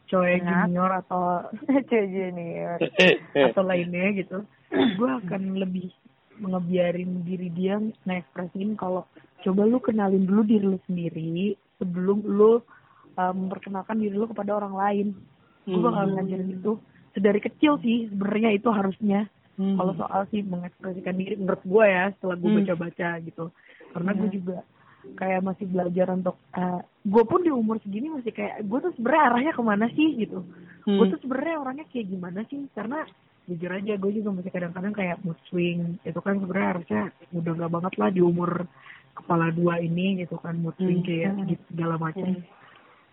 cowok 0.07 0.39
junior 0.43 0.91
atau 1.03 1.23
Cek 1.91 2.05
junior. 2.11 2.79
Atau 3.51 3.63
lainnya 3.63 4.11
gitu 4.15 4.39
gue 4.73 5.11
akan 5.23 5.63
lebih 5.63 5.95
ngebiarin 6.37 7.23
diri 7.25 7.49
dia 7.49 7.79
ngekspresiin 8.05 8.77
kalau 8.77 9.07
coba 9.41 9.63
lu 9.65 9.79
kenalin 9.79 10.27
dulu 10.27 10.43
diri 10.43 10.67
lu 10.67 10.79
sendiri 10.85 11.55
sebelum 11.79 12.27
lu 12.27 12.61
uh, 13.17 13.33
memperkenalkan 13.33 13.97
diri 13.97 14.13
lu 14.13 14.29
kepada 14.29 14.59
orang 14.59 14.75
lain 14.75 15.07
gue 15.65 15.81
bakal 15.81 16.07
Hmm. 16.07 16.15
ngajarin 16.19 16.51
itu 16.61 16.73
sedari 17.15 17.41
kecil 17.41 17.81
sih 17.81 18.11
sebenarnya 18.11 18.51
itu 18.55 18.69
harusnya 18.69 19.31
Hmm. 19.57 19.81
kalau 19.81 19.97
soal 19.97 20.29
sih 20.29 20.45
mengekspresikan 20.45 21.17
diri 21.17 21.35
menurut 21.41 21.65
gue 21.65 21.85
ya 21.89 22.13
setelah 22.13 22.37
gue 22.37 22.51
Hmm. 22.53 22.59
baca-baca 22.61 23.09
gitu 23.25 23.45
karena 23.97 24.11
gue 24.13 24.29
juga 24.29 24.57
kayak 25.15 25.47
masih 25.47 25.67
belajar 25.71 26.11
untuk 26.11 26.35
gue 27.07 27.25
pun 27.25 27.41
di 27.41 27.53
umur 27.55 27.79
segini 27.81 28.11
masih 28.11 28.35
kayak 28.35 28.67
gue 28.67 28.79
tuh 28.83 28.93
sebenarnya 28.99 29.25
arahnya 29.31 29.53
ke 29.55 29.63
mana 29.63 29.87
sih 29.95 30.11
gitu 30.19 30.43
Hmm. 30.87 31.03
gue 31.03 31.07
tuh 31.15 31.21
sebenarnya 31.23 31.57
orangnya 31.59 31.87
kayak 31.91 32.07
gimana 32.07 32.41
sih 32.47 32.63
karena 32.71 33.03
jujur 33.47 33.71
aja 33.75 33.99
gue 33.99 34.11
juga 34.15 34.31
masih 34.35 34.51
kadang-kadang 34.55 34.95
kayak 34.95 35.19
mood 35.27 35.39
swing 35.51 35.99
itu 36.03 36.19
kan 36.19 36.39
sebenarnya 36.39 36.69
harusnya 36.79 37.03
udah 37.35 37.53
gak 37.59 37.73
banget 37.75 37.95
lah 37.99 38.09
di 38.11 38.23
umur 38.23 38.51
kepala 39.15 39.51
dua 39.51 39.83
ini 39.83 40.23
gitu 40.23 40.39
kan 40.39 40.55
mood 40.59 40.79
swing 40.79 41.03
Hmm. 41.03 41.09
kayak 41.11 41.33
Hmm. 41.35 41.47
gitu 41.51 41.63
segala 41.75 41.95
macam 41.99 42.39
Hmm. 42.39 42.43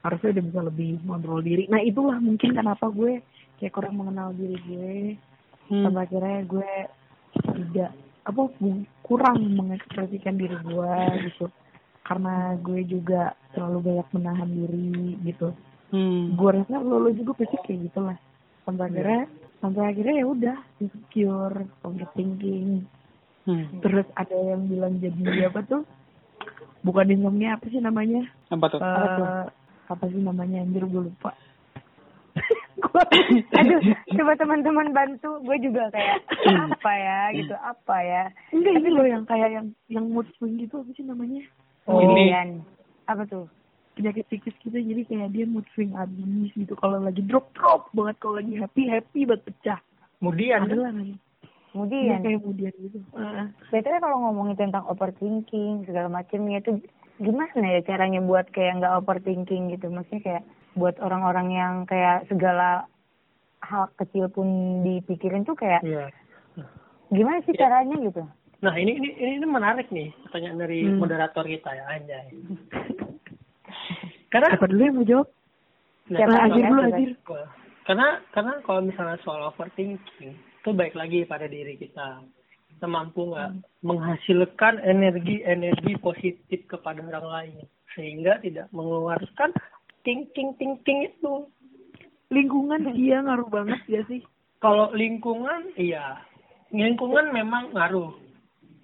harusnya 0.06 0.29
udah 0.38 0.43
bisa 0.49 0.62
lebih 0.69 0.89
kontrol 1.01 1.41
diri 1.41 1.63
nah 1.65 1.82
itulah 1.82 2.17
mungkin 2.21 2.49
kenapa 2.53 2.86
gue 2.93 3.25
kayak 3.58 3.73
kurang 3.73 3.95
mengenal 3.97 4.29
diri 4.38 4.58
gue 4.69 4.93
Hmm. 5.73 5.84
sampai 5.89 6.01
akhirnya 6.06 6.39
gue 6.45 6.71
tidak 7.34 7.91
apa 8.23 8.41
kurang 9.01 9.38
mengekspresikan 9.58 10.38
diri 10.38 10.56
gue 10.62 10.93
gitu 11.25 11.45
karena 12.03 12.33
gue 12.57 12.83
juga 12.85 13.21
terlalu 13.51 13.79
banyak 13.85 14.07
menahan 14.11 14.49
diri 14.49 14.91
gitu 15.23 15.49
Hmm. 15.89 16.33
gue 16.33 16.49
rasa 16.51 16.81
lo, 16.81 16.97
lo 16.97 17.09
juga 17.09 17.37
pasti 17.37 17.53
kayak 17.59 17.79
gitu 17.85 17.99
lah 18.01 18.17
sampai 18.63 18.89
akhirnya 18.89 19.21
sampai 19.59 19.83
akhirnya 19.87 20.15
ya 20.15 20.25
udah 20.27 20.57
insecure 20.79 21.57
overthinking 21.81 22.83
Hmm. 23.43 23.67
terus 23.77 24.07
ada 24.13 24.31
yang 24.33 24.65
bilang 24.65 24.97
jadi 24.97 25.21
apa 25.51 25.61
tuh 25.61 25.83
bukan 26.81 27.07
insomnia 27.09 27.53
apa 27.53 27.67
sih 27.67 27.77
namanya 27.77 28.23
Apa 28.47 28.65
tuh? 28.67 28.79
Eh, 28.79 29.43
apa 29.85 30.03
sih 30.07 30.17
namanya 30.17 30.59
anjir 30.59 30.81
gue 30.81 31.03
lupa 31.05 31.31
Gua- 32.83 33.05
Aduh, 33.53 33.79
coba 34.11 34.33
teman-teman 34.33 34.89
bantu. 34.91 35.37
Gue 35.39 35.55
juga 35.57 35.87
kayak 35.89 36.25
apa 36.65 36.91
ya 36.91 37.19
gitu, 37.33 37.53
apa 37.53 37.95
ya. 37.99 38.23
enggak 38.49 38.73
ini 38.75 38.89
loh 38.89 39.05
yang 39.05 39.23
kayak 39.23 39.49
yang 39.51 39.65
yang 39.87 40.05
mood 40.05 40.25
swing 40.35 40.57
gitu 40.57 40.79
apa 40.79 40.89
sih 40.91 41.03
namanya 41.03 41.45
Oh, 41.85 41.99
Ini. 41.99 42.23
Yan. 42.29 42.49
Apa 43.05 43.25
tuh? 43.25 43.47
penyakit 43.93 44.25
psikis 44.25 44.57
gitu 44.57 44.73
jadi 44.73 45.05
kayak 45.05 45.29
dia 45.29 45.45
mood 45.45 45.69
swing 45.77 45.93
abis 45.93 46.49
gitu 46.57 46.73
kalau 46.73 46.97
lagi 46.97 47.21
drop 47.21 47.53
drop 47.53 47.93
banget 47.93 48.17
kalau 48.17 48.41
lagi 48.41 48.57
happy 48.57 48.89
happy 48.89 49.21
banget 49.21 49.45
pecah 49.45 49.79
kemudian 50.17 50.65
ada 50.65 50.75
lah 50.81 50.91
nih 50.91 51.13
Dia 51.13 51.69
Kemudian, 51.69 52.17
kayak 52.25 52.39
kemudian 52.41 52.73
gitu 52.81 52.97
Heeh. 53.13 53.45
Betulnya 53.69 54.01
kalau 54.01 54.17
ngomongin 54.17 54.57
tentang 54.57 54.89
overthinking 54.89 55.85
segala 55.85 56.09
macamnya 56.09 56.57
itu 56.57 56.81
gimana 57.21 57.53
ya 57.69 57.85
caranya 57.85 58.17
buat 58.17 58.49
kayak 58.49 58.81
nggak 58.81 58.97
overthinking 58.97 59.69
gitu 59.69 59.85
maksudnya 59.93 60.21
kayak 60.25 60.43
buat 60.73 60.97
orang-orang 60.97 61.53
yang 61.53 61.73
kayak 61.85 62.25
segala 62.25 62.89
hal 63.61 63.93
kecil 63.93 64.25
pun 64.25 64.49
dipikirin 64.81 65.45
tuh 65.45 65.53
kayak 65.53 65.85
Iya. 65.85 66.09
gimana 67.09 67.45
sih 67.45 67.53
Iya. 67.53 67.61
caranya 67.61 67.95
gitu 68.01 68.25
Nah 68.63 68.73
ini 68.80 68.95
ini 68.95 69.10
ini, 69.19 69.43
menarik 69.43 69.91
nih 69.91 70.15
pertanyaan 70.23 70.63
dari 70.63 70.88
Hmm. 70.88 71.04
moderator 71.04 71.43
kita 71.43 71.69
ya 71.76 71.84
Anjay. 71.91 72.28
Karena 74.32 74.47
siapa 74.56 74.65
dulu 74.71 74.82
yang 74.82 74.95
mau 74.97 75.06
jawab 75.06 75.28
nah, 76.08 76.17
Siapa 76.23 76.38
Azir 76.47 76.63
mau 76.63 76.80
dulu? 76.80 76.88
Azir 76.95 77.12
karena 77.84 78.08
karena 78.32 78.54
kalau 78.63 78.80
misalnya 78.80 79.19
soal 79.28 79.43
overthinking 79.52 80.32
itu 80.39 80.69
baik 80.71 80.95
lagi 80.95 81.28
pada 81.28 81.52
diri 81.52 81.76
kita. 81.76 82.23
Kita 82.71 82.88
mampu 82.88 83.28
nggak 83.28 83.84
menghasilkan 83.84 84.80
energi-energi 84.80 85.99
positif 85.99 86.63
kepada 86.65 87.04
orang 87.04 87.28
lain 87.28 87.67
sehingga 87.93 88.39
tidak 88.39 88.71
mengeluarkan 88.71 89.52
ting 90.08 90.23
ting 90.32 90.56
ting 90.56 90.80
ting 90.88 91.12
itu. 91.12 91.43
lingkungan 92.34 92.82
dia 92.97 93.21
ngaruh 93.21 93.45
banget 93.45 93.78
ya 93.86 94.02
sih 94.10 94.23
Kalau 94.58 94.89
lingkungan 94.95 95.76
iya. 95.76 96.23
Lingkungan 96.73 97.30
memang 97.30 97.69
ngaruh. 97.76 98.22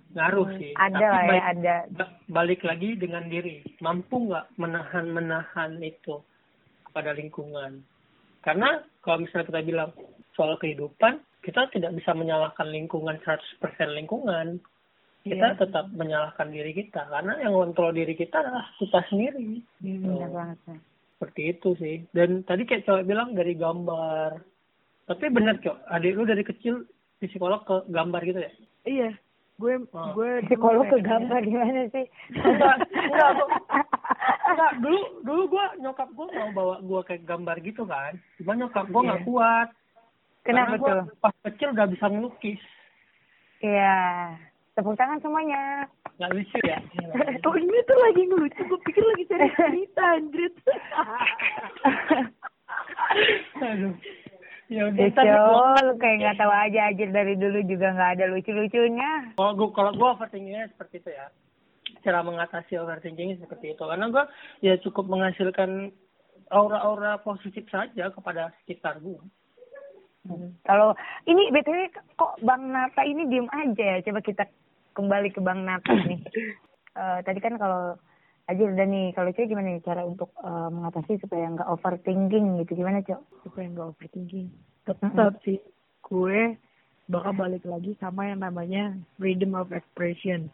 Ngaruh 0.10 0.48
sih. 0.58 0.74
ada 0.74 0.90
Tapi 0.90 1.04
lah 1.06 1.22
ya 1.22 1.30
baik- 1.30 1.48
ada. 1.52 1.76
ba- 1.92 2.16
balik 2.28 2.62
lagi 2.64 2.90
dengan 2.96 3.26
diri. 3.26 3.62
Mampu 3.78 4.26
nggak 4.26 4.58
menahan 4.58 5.06
menahan 5.08 5.78
itu 5.80 6.18
kepada 6.84 7.14
lingkungan? 7.14 7.86
Karena 8.40 8.70
kalau 9.00 9.22
misalnya 9.22 9.48
kita 9.48 9.62
bilang 9.62 9.92
soal 10.34 10.58
kehidupan 10.58 11.18
kita 11.40 11.70
tidak 11.70 11.94
bisa 11.94 12.12
menyalahkan 12.12 12.68
lingkungan 12.68 13.22
100% 13.22 13.62
lingkungan. 13.92 14.58
Kita 15.20 15.48
Iya. 15.48 15.58
tetap 15.58 15.86
menyalahkan 15.90 16.48
diri 16.48 16.72
kita 16.74 17.06
karena 17.06 17.38
yang 17.38 17.54
kontrol 17.54 17.92
diri 17.92 18.12
kita 18.14 18.40
adalah 18.40 18.66
kita 18.76 19.04
sendiri. 19.06 19.62
Benar 19.80 20.30
banget 20.30 20.60
ya. 20.66 20.78
seperti 21.12 21.42
itu 21.50 21.70
sih. 21.76 21.98
Dan 22.10 22.42
tadi 22.42 22.64
kayak 22.64 22.84
cewek 22.84 23.04
bilang 23.04 23.36
dari 23.36 23.52
gambar. 23.54 24.40
Tapi 25.06 25.26
bener 25.28 25.60
cok. 25.60 25.78
Adik 25.86 26.16
lu 26.16 26.24
dari 26.24 26.42
kecil 26.42 26.88
psikolog 27.20 27.62
ke 27.62 27.84
gambar 27.88 28.22
gitu 28.24 28.40
ya? 28.40 28.52
Iya 28.86 29.10
gue 29.60 29.74
Oh. 29.92 30.10
gue 30.14 30.32
psikolog 30.46 30.88
ke 30.88 30.98
gambar 31.00 31.42
gimana 31.44 31.84
sih? 31.90 32.08
Enggak, 32.32 32.76
enggak, 32.90 33.30
gua- 33.36 33.52
enggak, 34.48 34.72
dulu 34.82 35.00
dulu 35.22 35.44
gua 35.50 35.66
nyokap 35.78 36.10
gua 36.10 36.28
mau 36.30 36.50
bawa 36.50 36.76
gua 36.80 37.02
kayak 37.04 37.24
gambar 37.24 37.60
gitu 37.60 37.84
kan. 37.84 38.16
Cuma 38.36 38.56
nyokap 38.56 38.88
gua 38.88 39.02
nggak 39.06 39.20
Iya. 39.20 39.28
kuat. 39.28 39.68
Kenapa 40.42 40.66
Karena 40.72 40.80
gua 40.80 40.90
tuh? 40.90 41.04
pas 41.20 41.36
kecil 41.44 41.68
udah 41.70 41.86
bisa 41.86 42.06
ngelukis. 42.08 42.62
Iya. 43.60 44.00
Tepuk 44.72 44.96
tangan 44.96 45.20
semuanya. 45.20 45.84
Nggak 46.16 46.32
lucu 46.34 46.58
ya? 46.64 46.80
Oh 47.46 47.56
ini 47.56 47.80
tuh 47.84 47.98
lagi 47.98 48.22
ngelucu, 48.26 48.62
gue 48.62 48.80
pikir 48.82 49.04
lagi 49.06 49.24
cari 49.26 49.48
cerita 49.52 50.04
anjir. 50.14 50.52
ya 54.70 54.86
udah 54.86 55.10
Col, 55.18 55.74
lu 55.82 55.94
kayak 55.98 56.18
nggak 56.22 56.38
tahu 56.38 56.54
aja 56.54 56.80
aja 56.94 57.06
dari 57.10 57.34
dulu 57.34 57.60
juga 57.66 57.90
nggak 57.90 58.12
ada 58.22 58.26
lucu-lucunya. 58.30 59.34
kalau 59.34 59.58
gua 59.58 59.70
kalau 59.74 59.92
gua 59.98 60.10
overthinkingnya 60.14 60.70
seperti 60.70 61.02
itu 61.02 61.10
ya 61.10 61.26
cara 62.06 62.22
mengatasi 62.22 62.78
overthinking 62.78 63.42
seperti 63.42 63.74
itu 63.74 63.82
karena 63.82 64.06
gua 64.14 64.30
ya 64.62 64.78
cukup 64.86 65.10
menghasilkan 65.10 65.90
aura-aura 66.54 67.18
positif 67.26 67.66
saja 67.74 68.14
kepada 68.14 68.54
sekitar 68.62 69.02
gua 69.02 69.26
Kalau 70.62 70.94
ini 71.26 71.50
btw 71.50 71.90
kok 72.14 72.38
Bang 72.46 72.70
Nata 72.70 73.02
ini 73.02 73.26
diem 73.26 73.50
aja 73.50 73.98
ya. 73.98 74.04
Coba 74.06 74.22
kita 74.22 74.46
kembali 74.94 75.34
ke 75.34 75.42
Bang 75.42 75.66
Nata 75.66 75.96
nih. 75.96 76.22
Eh, 77.00 77.20
tadi 77.24 77.40
kan 77.40 77.56
kalau 77.56 77.96
aja 78.50 78.64
udah 78.66 78.86
nih, 78.90 79.14
kalau 79.14 79.30
cewek 79.30 79.54
gimana 79.54 79.78
nih 79.78 79.86
cara 79.86 80.02
untuk 80.02 80.34
eh, 80.42 80.70
mengatasi 80.74 81.22
supaya 81.22 81.46
nggak 81.54 81.70
overthinking 81.70 82.66
gitu 82.66 82.82
gimana 82.82 83.06
cok? 83.06 83.22
Supaya 83.46 83.66
nggak 83.70 83.90
overthinking. 83.94 84.50
Tetap 84.90 85.38
sih, 85.46 85.62
gue 86.02 86.58
bakal 87.06 87.34
balik 87.38 87.64
lagi 87.70 87.94
sama 88.02 88.26
yang 88.30 88.42
namanya 88.42 88.98
freedom 89.22 89.54
of 89.54 89.70
expression. 89.70 90.50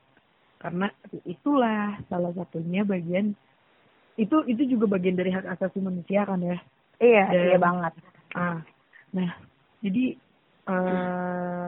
Karena 0.59 0.91
itulah 1.23 1.99
salah 2.11 2.35
satunya 2.35 2.83
bagian 2.83 3.35
itu 4.15 4.35
itu 4.47 4.63
juga 4.75 4.95
bagian 4.95 5.19
dari 5.19 5.31
hak 5.31 5.47
asasi 5.55 5.79
manusia 5.79 6.23
kan 6.27 6.39
ya. 6.43 6.59
Iya, 6.99 7.23
Dan- 7.31 7.47
iya 7.47 7.57
banget. 7.59 7.93
Ah, 8.35 8.59
nah, 9.15 9.31
jadi 9.79 10.15
eh 10.65 11.67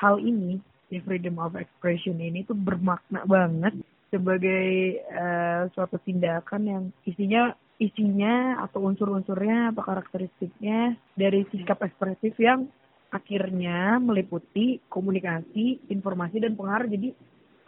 hal 0.00 0.14
ini, 0.18 0.58
di 0.90 0.98
freedom 1.02 1.38
of 1.38 1.54
expression 1.54 2.18
ini 2.18 2.42
tuh 2.42 2.58
bermakna 2.58 3.22
banget 3.28 3.78
sebagai 4.10 5.00
eh, 5.00 5.62
suatu 5.74 5.96
tindakan 6.02 6.62
yang 6.66 6.84
isinya 7.06 7.54
isinya 7.80 8.60
atau 8.60 8.84
unsur-unsurnya 8.84 9.72
atau 9.72 9.80
karakteristiknya 9.80 11.00
dari 11.16 11.48
sikap 11.48 11.80
ekspresif 11.80 12.36
yang 12.36 12.68
akhirnya 13.08 13.96
meliputi 13.98 14.78
komunikasi, 14.92 15.80
informasi 15.88 16.44
dan 16.44 16.54
pengaruh. 16.54 16.92
Jadi 16.92 17.08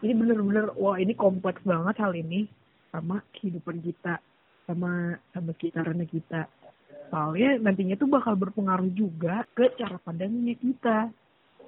ini 0.02 0.12
bener-bener 0.12 0.74
wah 0.76 0.98
ini 1.00 1.16
kompleks 1.16 1.62
banget 1.64 1.96
hal 2.02 2.12
ini 2.12 2.44
sama 2.92 3.24
kehidupan 3.32 3.80
kita 3.80 4.20
sama 4.68 5.16
sama 5.32 5.50
sekitarnya 5.56 6.06
kita 6.06 6.44
soalnya 7.12 7.60
nantinya 7.60 7.96
tuh 8.00 8.08
bakal 8.08 8.34
berpengaruh 8.40 8.88
juga 8.96 9.44
ke 9.52 9.68
cara 9.76 10.00
pandangnya 10.00 10.56
kita 10.56 11.12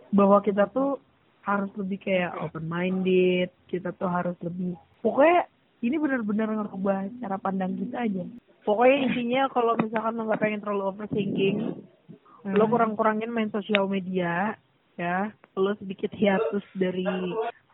bahwa 0.09 0.41
kita 0.41 0.65
tuh 0.73 0.97
harus 1.45 1.71
lebih 1.77 2.01
kayak 2.01 2.33
open 2.41 2.65
minded 2.65 3.53
kita 3.69 3.93
tuh 3.93 4.09
harus 4.09 4.37
lebih 4.41 4.75
pokoknya 5.05 5.45
ini 5.85 5.97
benar-benar 6.01 6.49
ngerubah 6.49 7.13
cara 7.21 7.37
pandang 7.37 7.77
kita 7.77 8.09
aja. 8.09 8.25
Pokoknya 8.65 8.97
intinya 9.05 9.43
kalau 9.53 9.77
misalkan 9.77 10.17
lo 10.17 10.23
nggak 10.25 10.41
pengen 10.41 10.61
terlalu 10.65 10.85
overthinking 10.89 11.57
lo 12.45 12.65
kurang-kurangin 12.69 13.29
main 13.29 13.53
sosial 13.53 13.85
media 13.85 14.57
ya. 14.97 15.29
Lo 15.53 15.77
sedikit 15.77 16.09
hiatus 16.17 16.65
dari 16.73 17.05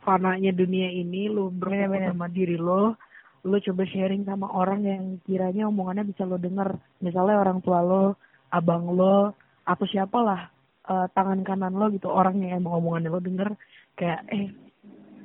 fananya 0.02 0.50
dunia 0.50 0.90
ini 0.90 1.30
lo 1.30 1.54
Bener-bener. 1.54 2.11
sama 2.11 2.26
diri 2.26 2.59
lo 2.59 2.98
lo 3.40 3.56
coba 3.56 3.83
sharing 3.88 4.26
sama 4.26 4.52
orang 4.52 4.85
yang 4.85 5.02
kiranya 5.22 5.70
omongannya 5.70 6.11
bisa 6.11 6.26
lo 6.26 6.35
denger. 6.35 6.74
Misalnya 6.98 7.38
orang 7.38 7.62
tua 7.62 7.80
lo 7.87 8.18
abang 8.50 8.90
lo 8.90 9.30
atau 9.62 9.87
siapalah 9.87 10.50
eh, 10.88 11.06
tangan 11.12 11.40
kanan 11.44 11.76
lo 11.76 11.90
gitu 11.90 12.08
orang 12.08 12.40
yang 12.40 12.62
emang 12.62 12.80
omongannya 12.80 13.10
lo 13.10 13.20
denger 13.20 13.48
kayak 13.96 14.24
eh 14.32 14.48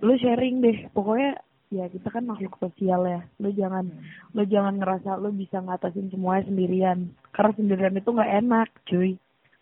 lo 0.03 0.13
sharing 0.19 0.59
deh. 0.59 0.77
Pokoknya 0.91 1.39
ya 1.73 1.89
kita 1.89 2.11
kan 2.11 2.27
makhluk 2.27 2.55
sosial 2.59 3.07
ya. 3.07 3.21
Lo 3.39 3.49
jangan 3.49 3.87
lo 4.31 4.43
jangan 4.43 4.79
ngerasa 4.79 5.17
lo 5.17 5.31
bisa 5.31 5.63
ngatasin 5.63 6.11
semuanya 6.11 6.45
sendirian. 6.47 6.99
Karena 7.31 7.51
sendirian 7.55 7.95
itu 7.95 8.09
nggak 8.11 8.33
enak 8.43 8.69
cuy. 8.85 9.15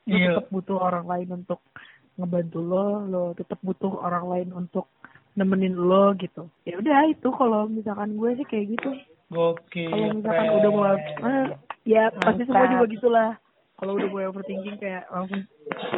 Lo 0.03 0.15
Iya. 0.15 0.27
tetap 0.36 0.47
butuh 0.51 0.77
orang 0.84 1.06
lain 1.08 1.29
untuk 1.43 1.60
ngebantu 2.13 2.60
lo 2.62 2.86
lo 3.08 3.23
tetap 3.34 3.58
butuh 3.63 4.03
orang 4.03 4.25
lain 4.29 4.49
untuk 4.53 4.86
nemenin 5.34 5.73
lo 5.73 6.13
gitu. 6.13 6.45
Ya 6.67 6.77
udah 6.77 7.10
itu 7.10 7.25
kalau 7.34 7.65
misalkan 7.65 8.13
gue 8.19 8.38
sih 8.38 8.45
kayak 8.45 8.77
gitu. 8.77 8.89
Gokil. 9.34 9.89
kalau 9.89 10.13
misalkan 10.13 10.47
udah 10.62 10.69
mau 10.69 10.86
eh, 10.93 11.45
ya 11.89 12.13
pasti 12.13 12.45
semua 12.45 12.67
Mantap. 12.67 12.73
juga 12.77 12.86
gitulah 12.93 13.29
kalau 13.84 14.00
udah 14.00 14.08
mulai 14.08 14.28
overthinking 14.32 14.80
kayak 14.80 15.04
langsung 15.12 15.43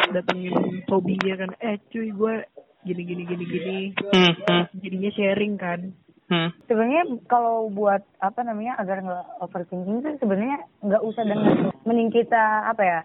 datengin 0.10 0.54
hobinya 0.90 1.34
kan 1.38 1.50
eh 1.62 1.78
cuy 1.88 2.10
gue 2.10 2.34
gini 2.82 3.02
gini 3.06 3.24
gini 3.24 3.46
gini 3.46 3.78
Hmm, 4.10 4.34
hmm, 4.34 4.64
jadinya 4.82 5.12
sharing 5.14 5.54
kan 5.56 5.80
hmm. 6.28 6.50
Sebenarnya 6.66 7.04
kalau 7.30 7.70
buat 7.70 8.02
apa 8.18 8.42
namanya 8.42 8.82
agar 8.82 9.06
nggak 9.06 9.26
overthinking 9.40 10.02
itu 10.02 10.10
sebenarnya 10.18 10.66
nggak 10.82 11.06
usah 11.06 11.22
dengan 11.22 11.70
mending 11.86 12.10
kita 12.10 12.44
apa 12.66 12.82
ya 12.82 13.00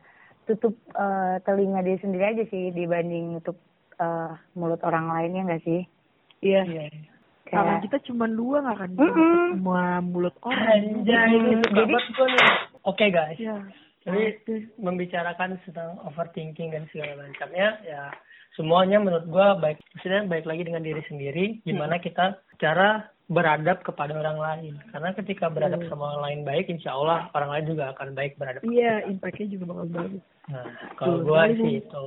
tutup 0.48 0.72
eh, 0.96 1.36
telinga 1.44 1.84
diri 1.84 2.00
sendiri 2.00 2.24
aja 2.24 2.44
sih 2.48 2.72
dibanding 2.72 3.36
nutup 3.36 3.60
eh, 4.00 4.32
mulut 4.56 4.80
orang 4.80 5.12
lain 5.12 5.36
ya 5.36 5.42
nggak 5.44 5.62
sih? 5.62 5.80
iya 6.40 6.64
Iya. 6.64 6.88
tangan 7.52 7.76
Kayak 7.76 7.84
kita 7.84 7.98
cuma 8.08 8.24
dua 8.24 8.64
nggak 8.64 8.76
akan 8.80 8.90
bisa 8.96 9.04
Mm-mm. 9.04 9.18
nutup 9.20 9.52
semua 9.52 9.82
mulut 10.00 10.34
orang 10.40 10.64
Anjay, 10.72 11.28
ini 11.36 11.52
suka 11.60 11.76
Jadi-. 11.76 11.96
Oke 12.88 13.06
guys, 13.12 13.36
ya 13.36 13.60
jadi 14.04 14.68
membicarakan 14.80 15.60
tentang 15.64 16.00
overthinking 16.08 16.72
dan 16.72 16.88
segala 16.88 17.20
macamnya, 17.20 17.76
ya 17.84 18.08
semuanya 18.56 18.98
menurut 18.98 19.26
gua 19.28 19.56
baik, 19.60 19.78
maksudnya 19.94 20.26
baik 20.26 20.46
lagi 20.48 20.62
dengan 20.64 20.82
diri 20.82 21.02
sendiri, 21.06 21.44
gimana 21.62 22.00
kita 22.00 22.40
cara 22.58 23.08
beradab 23.30 23.86
kepada 23.86 24.18
orang 24.18 24.38
lain. 24.42 24.74
Karena 24.90 25.14
ketika 25.14 25.46
beradab 25.46 25.86
sama 25.86 26.18
orang 26.18 26.22
lain 26.26 26.40
baik, 26.42 26.66
insya 26.66 26.98
Allah 26.98 27.30
orang 27.30 27.50
lain 27.54 27.64
juga 27.76 27.94
akan 27.94 28.16
baik 28.18 28.34
beradab. 28.34 28.66
iya 28.66 29.06
impactnya 29.06 29.46
juga 29.54 29.70
bakal 29.70 29.86
bagus 29.86 30.22
Nah, 30.50 30.66
kalau 30.98 31.22
sekali, 31.22 31.54
sih 31.62 31.72
itu. 31.78 32.04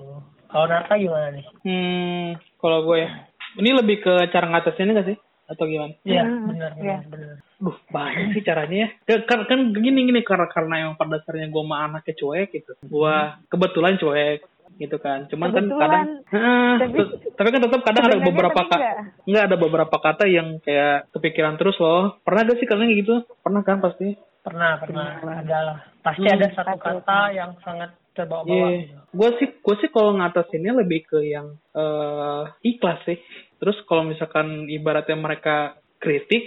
Kalau 0.51 0.65
Nata 0.67 0.93
gimana 0.99 1.27
nih? 1.31 1.45
Hmm, 1.63 2.27
kalau 2.59 2.83
gue 2.83 3.07
ya, 3.07 3.09
ini 3.55 3.69
lebih 3.71 4.03
ke 4.03 4.13
cara 4.35 4.51
ngatasinnya 4.51 4.93
nggak 4.99 5.09
sih? 5.15 5.17
Atau 5.47 5.63
gimana? 5.71 5.95
Iya, 6.03 6.27
Hmm, 6.27 6.51
benar, 6.51 6.71
iya. 6.75 6.99
benar, 6.99 7.07
benar. 7.07 7.37
Duh, 7.63 7.77
banyak 7.87 8.33
sih 8.33 8.43
caranya 8.43 8.75
ya. 8.75 8.89
Ya, 9.07 9.17
Kan, 9.23 9.47
kan 9.47 9.59
gini 9.71 10.03
gini 10.03 10.19
karena 10.19 10.45
karena 10.45 10.75
yang 10.81 10.91
pada 10.93 11.15
dasarnya 11.15 11.47
gue 11.47 11.63
mah 11.63 11.87
anaknya 11.87 12.13
cuek 12.13 12.51
gitu. 12.51 12.75
Gue 12.83 13.15
kebetulan 13.47 13.95
cuek 13.95 14.43
gitu 14.75 14.97
kan. 14.97 15.25
Cuman 15.27 15.49
kan 15.49 15.63
Kebetulan. 15.63 15.79
kadang 15.79 16.07
Hah, 16.27 16.75
Tapi- 16.75 17.09
tapi 17.31 17.47
kan 17.47 17.61
tetap 17.61 17.81
kadang 17.81 18.03
ada 18.03 18.17
beberapa 18.19 18.59
kata 18.59 18.75
enggak. 18.75 18.97
nggak 19.23 19.43
ada 19.43 19.55
beberapa 19.55 19.95
kata 19.97 20.23
yang 20.25 20.47
kayak 20.59 21.07
kepikiran 21.09 21.55
terus 21.55 21.77
loh. 21.77 22.17
Pernah 22.19 22.41
gak 22.43 22.57
sih 22.57 22.65
kalian 22.65 22.89
kayak 22.89 22.99
gitu? 22.99 23.15
Pernah 23.39 23.61
kan 23.61 23.77
pasti? 23.79 24.07
Pernah, 24.43 24.75
pernah. 24.75 25.07
Ada 25.39 25.57
lah. 25.63 25.77
Pasti 26.01 26.25
Hmm. 26.25 26.35
ada 26.35 26.47
satu 26.51 26.75
kata 26.75 27.19
yang 27.31 27.55
sangat 27.61 27.95
terbawa-bawa. 28.11 28.51
Iya. 28.67 28.81
gitu. 28.83 28.97
Gue 29.13 29.29
sih 29.37 29.47
gue 29.55 29.75
sih 29.77 29.89
kalau 29.89 30.11
ngatasinnya 30.13 30.73
lebih 30.75 31.05
ke 31.05 31.19
yang 31.23 31.47
eh 31.71 32.43
ikhlas 32.63 32.99
sih. 33.03 33.17
Terus 33.55 33.77
kalau 33.83 34.03
misalkan 34.03 34.67
ibaratnya 34.67 35.15
mereka 35.15 35.77
kritik, 36.03 36.43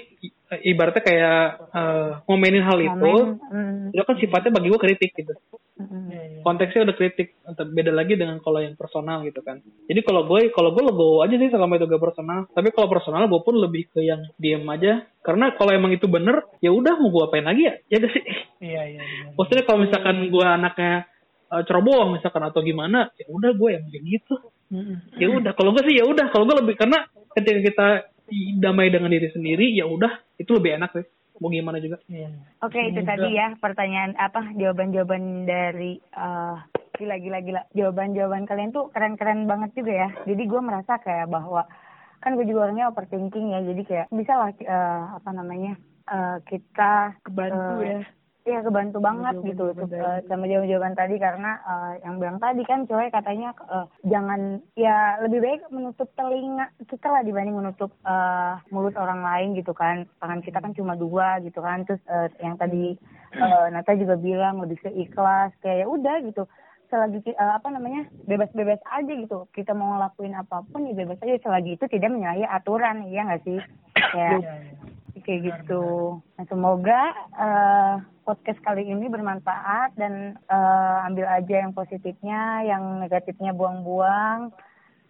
ibaratnya 0.63 1.03
kayak 1.03 1.41
eh, 1.73 2.11
ngomenin 2.29 2.63
hal 2.63 2.79
itu, 2.79 3.13
Momen, 3.17 3.41
mm, 3.41 3.97
itu 3.97 4.03
kan 4.05 4.17
sifatnya 4.21 4.53
bagi 4.53 4.69
gue 4.69 4.81
kritik 4.81 5.11
gitu. 5.17 5.33
mm. 5.81 6.45
Konteksnya 6.47 6.87
udah 6.87 6.95
kritik, 6.95 7.35
Entah- 7.43 7.67
beda 7.67 7.91
lagi 7.91 8.15
dengan 8.15 8.39
kalau 8.39 8.63
yang 8.63 8.79
personal 8.79 9.25
gitu 9.27 9.43
kan. 9.43 9.59
Jadi 9.91 10.01
kalau 10.07 10.29
gue 10.29 10.53
kalau 10.55 10.71
gue 10.71 10.85
legowo 10.87 11.25
aja 11.27 11.35
sih 11.35 11.51
selama 11.51 11.81
itu 11.81 11.91
gak 11.91 12.05
personal. 12.05 12.47
Tapi 12.53 12.69
kalau 12.71 12.87
personal 12.87 13.27
gue 13.27 13.41
pun 13.43 13.57
lebih 13.59 13.91
ke 13.91 14.05
yang 14.05 14.23
diem 14.39 14.63
aja. 14.71 15.03
Karena 15.25 15.51
kalau 15.59 15.75
emang 15.75 15.91
itu 15.91 16.07
bener, 16.07 16.47
ya 16.63 16.71
udah 16.71 16.95
mau 17.03 17.11
gue 17.11 17.23
apain 17.27 17.43
lagi 17.43 17.67
ya? 17.67 17.75
Ya 17.91 17.97
gak 17.99 18.13
sih? 18.15 18.25
Iya, 18.63 18.83
iya. 18.87 19.03
iya. 19.03 19.29
Maksudnya 19.35 19.65
kalau 19.67 19.79
misalkan 19.83 20.17
gue 20.31 20.47
anaknya 20.47 20.95
eh, 21.51 21.63
ceroboh 21.67 22.15
misalkan 22.15 22.45
atau 22.47 22.63
gimana, 22.63 23.11
ya 23.19 23.27
udah 23.27 23.51
gue 23.57 23.69
yang 23.75 23.83
kayak 23.91 24.05
gitu. 24.07 24.35
Mm-mm. 24.67 24.99
Ya 25.19 25.31
udah, 25.31 25.55
kalau 25.55 25.71
gue 25.75 25.83
sih 25.87 25.95
ya 25.99 26.07
udah, 26.07 26.31
kalau 26.31 26.47
gue 26.47 26.59
lebih 26.59 26.75
karena 26.75 27.07
ketika 27.39 27.61
kita 27.63 27.89
damai 28.59 28.91
dengan 28.91 29.11
diri 29.11 29.29
sendiri, 29.31 29.71
ya 29.73 29.87
udah 29.87 30.11
itu 30.37 30.51
lebih 30.57 30.77
enak 30.77 30.91
sih. 30.95 31.07
Mau 31.37 31.53
gimana 31.53 31.77
juga. 31.79 32.01
Iya. 32.09 32.33
Oke 32.65 32.81
itu 32.81 33.05
Semoga- 33.05 33.13
tadi 33.13 33.29
ya 33.37 33.47
pertanyaan 33.61 34.17
apa 34.17 34.57
jawaban-jawaban 34.57 35.45
dari 35.45 36.01
eh 36.01 36.57
gila 36.97 37.17
gila 37.21 37.39
gila 37.45 37.63
jawaban-jawaban 37.77 38.49
kalian 38.49 38.73
tuh 38.73 38.89
keren-keren 38.89 39.45
banget 39.45 39.77
juga 39.77 39.93
ya. 39.93 40.09
Jadi 40.25 40.43
gue 40.49 40.61
merasa 40.65 40.97
kayak 40.97 41.29
bahwa 41.29 41.69
kan 42.25 42.33
gue 42.41 42.49
juga 42.49 42.69
orangnya 42.69 42.89
overthinking 42.89 43.53
ya. 43.53 43.61
Jadi 43.61 43.83
kayak 43.85 44.07
bisa 44.09 44.33
lah 44.33 44.49
eh, 44.57 45.03
apa 45.13 45.31
namanya 45.37 45.77
eh, 46.09 46.37
kita 46.49 47.21
Kebantu 47.21 47.85
eh, 47.85 48.01
ya. 48.01 48.01
Iya 48.47 48.63
kebantu 48.63 49.03
banget 49.03 49.35
jawaban- 49.35 49.51
gitu 49.51 49.65
jawaban 49.75 49.91
eh, 50.07 50.19
sama 50.31 50.45
jawaban-jawaban 50.47 50.95
tadi 50.95 51.15
karena 51.19 51.51
eh, 51.59 51.93
yang 52.07 52.15
bilang 52.17 52.39
tadi 52.39 52.63
kan 52.63 52.87
cowok 52.87 53.11
katanya 53.11 53.51
eh, 53.59 53.87
jangan 54.07 54.41
ya 54.79 55.19
lebih 55.19 55.43
baik 55.43 55.61
menutup 55.75 56.07
telinga 56.15 56.71
kita 56.87 57.11
lah 57.11 57.27
dibanding 57.27 57.59
menutup 57.59 57.91
mulut 58.71 58.95
orang 58.95 59.27
lain 59.27 59.59
gitu 59.59 59.75
kan. 59.75 60.07
Tangan 60.23 60.47
kita 60.47 60.63
kan 60.63 60.71
cuma 60.73 60.95
dua 60.95 61.43
gitu 61.43 61.59
kan. 61.59 61.83
Terus 61.83 61.99
yang 62.39 62.55
tadi 62.55 62.95
Nata 63.37 63.93
juga 63.93 64.15
bilang 64.15 64.63
lebih 64.63 64.79
ke 64.79 64.91
ikhlas 64.95 65.51
kayak 65.59 65.83
ya 65.83 65.87
udah 65.91 66.17
gitu. 66.23 66.47
Selagi 66.87 67.19
apa 67.35 67.67
namanya 67.67 68.07
bebas-bebas 68.25 68.79
aja 68.87 69.11
gitu. 69.11 69.51
Kita 69.51 69.75
mau 69.75 69.99
ngelakuin 69.99 70.39
apa 70.39 70.63
pun 70.65 70.87
ya 70.87 70.95
bebas 70.95 71.19
aja. 71.19 71.35
Selagi 71.43 71.75
itu 71.75 71.85
tidak 71.91 72.15
menyalahi 72.15 72.47
aturan 72.47 73.11
ya 73.11 73.27
nggak 73.27 73.43
sih? 73.43 73.59
Ya 74.15 74.39
Iya, 74.39 74.55
iya. 74.63 75.21
kayak 75.21 75.41
gitu. 75.43 75.85
Nah, 76.39 76.45
semoga 76.47 77.01
eh, 77.35 77.95
podcast 78.27 78.59
kali 78.67 78.83
ini 78.83 79.07
bermanfaat 79.07 79.95
dan 79.95 80.35
eh, 80.35 80.99
ambil 81.07 81.31
aja 81.31 81.63
yang 81.63 81.71
positifnya, 81.73 82.67
yang 82.67 82.99
negatifnya 82.99 83.55
buang-buang. 83.55 84.51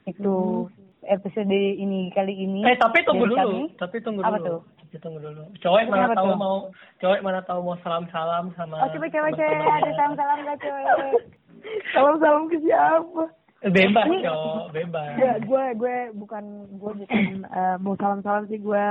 Itu 0.05 0.69
episode 1.03 1.51
ini 1.51 2.13
kali 2.13 2.37
ini. 2.37 2.61
Eh 2.69 2.77
tapi 2.77 3.01
tunggu 3.03 3.25
dulu, 3.25 3.37
kami. 3.41 3.61
tapi 3.81 3.97
tunggu 4.05 4.21
Apa 4.21 4.37
dulu. 4.39 4.47
tuh? 4.47 4.61
Tapi 4.85 4.97
tunggu 5.03 5.19
dulu. 5.19 5.43
Cowok 5.59 5.89
mana 5.89 6.07
tahu 6.13 6.31
tuh? 6.31 6.39
mau 6.39 6.57
cowok 7.01 7.19
mana 7.25 7.41
tahu 7.43 7.61
mau 7.65 7.77
salam-salam 7.83 8.45
sama 8.55 8.85
Oh 8.85 8.89
coba 8.93 9.07
coba 9.09 9.29
coba 9.33 9.73
ada 9.81 9.91
salam-salam 9.97 10.39
gak 10.45 10.59
coba? 10.63 11.09
Salam-salam 11.97 12.47
ke 12.47 12.63
siapa? 12.63 13.25
Bebas, 13.67 14.07
cowok, 14.07 14.67
bebas. 14.71 15.11
Ya, 15.19 15.33
gue 15.43 15.65
gue 15.75 15.97
bukan 16.15 16.45
gue 16.79 16.93
bukan 17.03 17.23
eh, 17.43 17.77
mau 17.83 17.99
salam-salam 17.99 18.47
sih 18.47 18.61
gue 18.63 18.85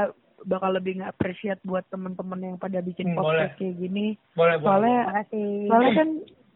bakal 0.45 0.71
lebih 0.71 0.97
nggak 0.97 1.11
appreciate 1.11 1.61
buat 1.61 1.83
temen-temen 1.87 2.39
yang 2.45 2.57
pada 2.57 2.79
bikin 2.79 3.11
Hmm, 3.11 3.17
podcast 3.17 3.51
boleh. 3.51 3.59
kayak 3.59 3.75
gini. 3.77 4.05
Boleh, 4.31 4.55
boleh. 4.55 4.65
Soalnya 4.65 4.99
Makasih. 5.03 5.49
soalnya 5.67 5.91
kan 5.93 6.09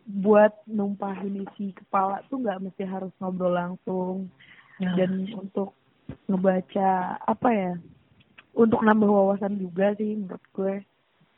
buat 0.09 0.53
numpahin 0.65 1.35
isi 1.39 1.65
kepala 1.71 2.21
tuh 2.25 2.37
nggak 2.39 2.61
mesti 2.61 2.83
harus 2.83 3.13
ngobrol 3.17 3.51
langsung 3.51 4.29
Nah, 4.79 4.95
dan 4.95 5.11
untuk 5.35 5.75
ngebaca 6.25 6.89
apa 7.19 7.49
ya 7.51 7.73
untuk 8.53 8.79
nambah 8.79 9.05
wawasan 9.05 9.55
juga 9.55 9.91
sih 9.93 10.15
menurut 10.15 10.45
gue 10.51 10.73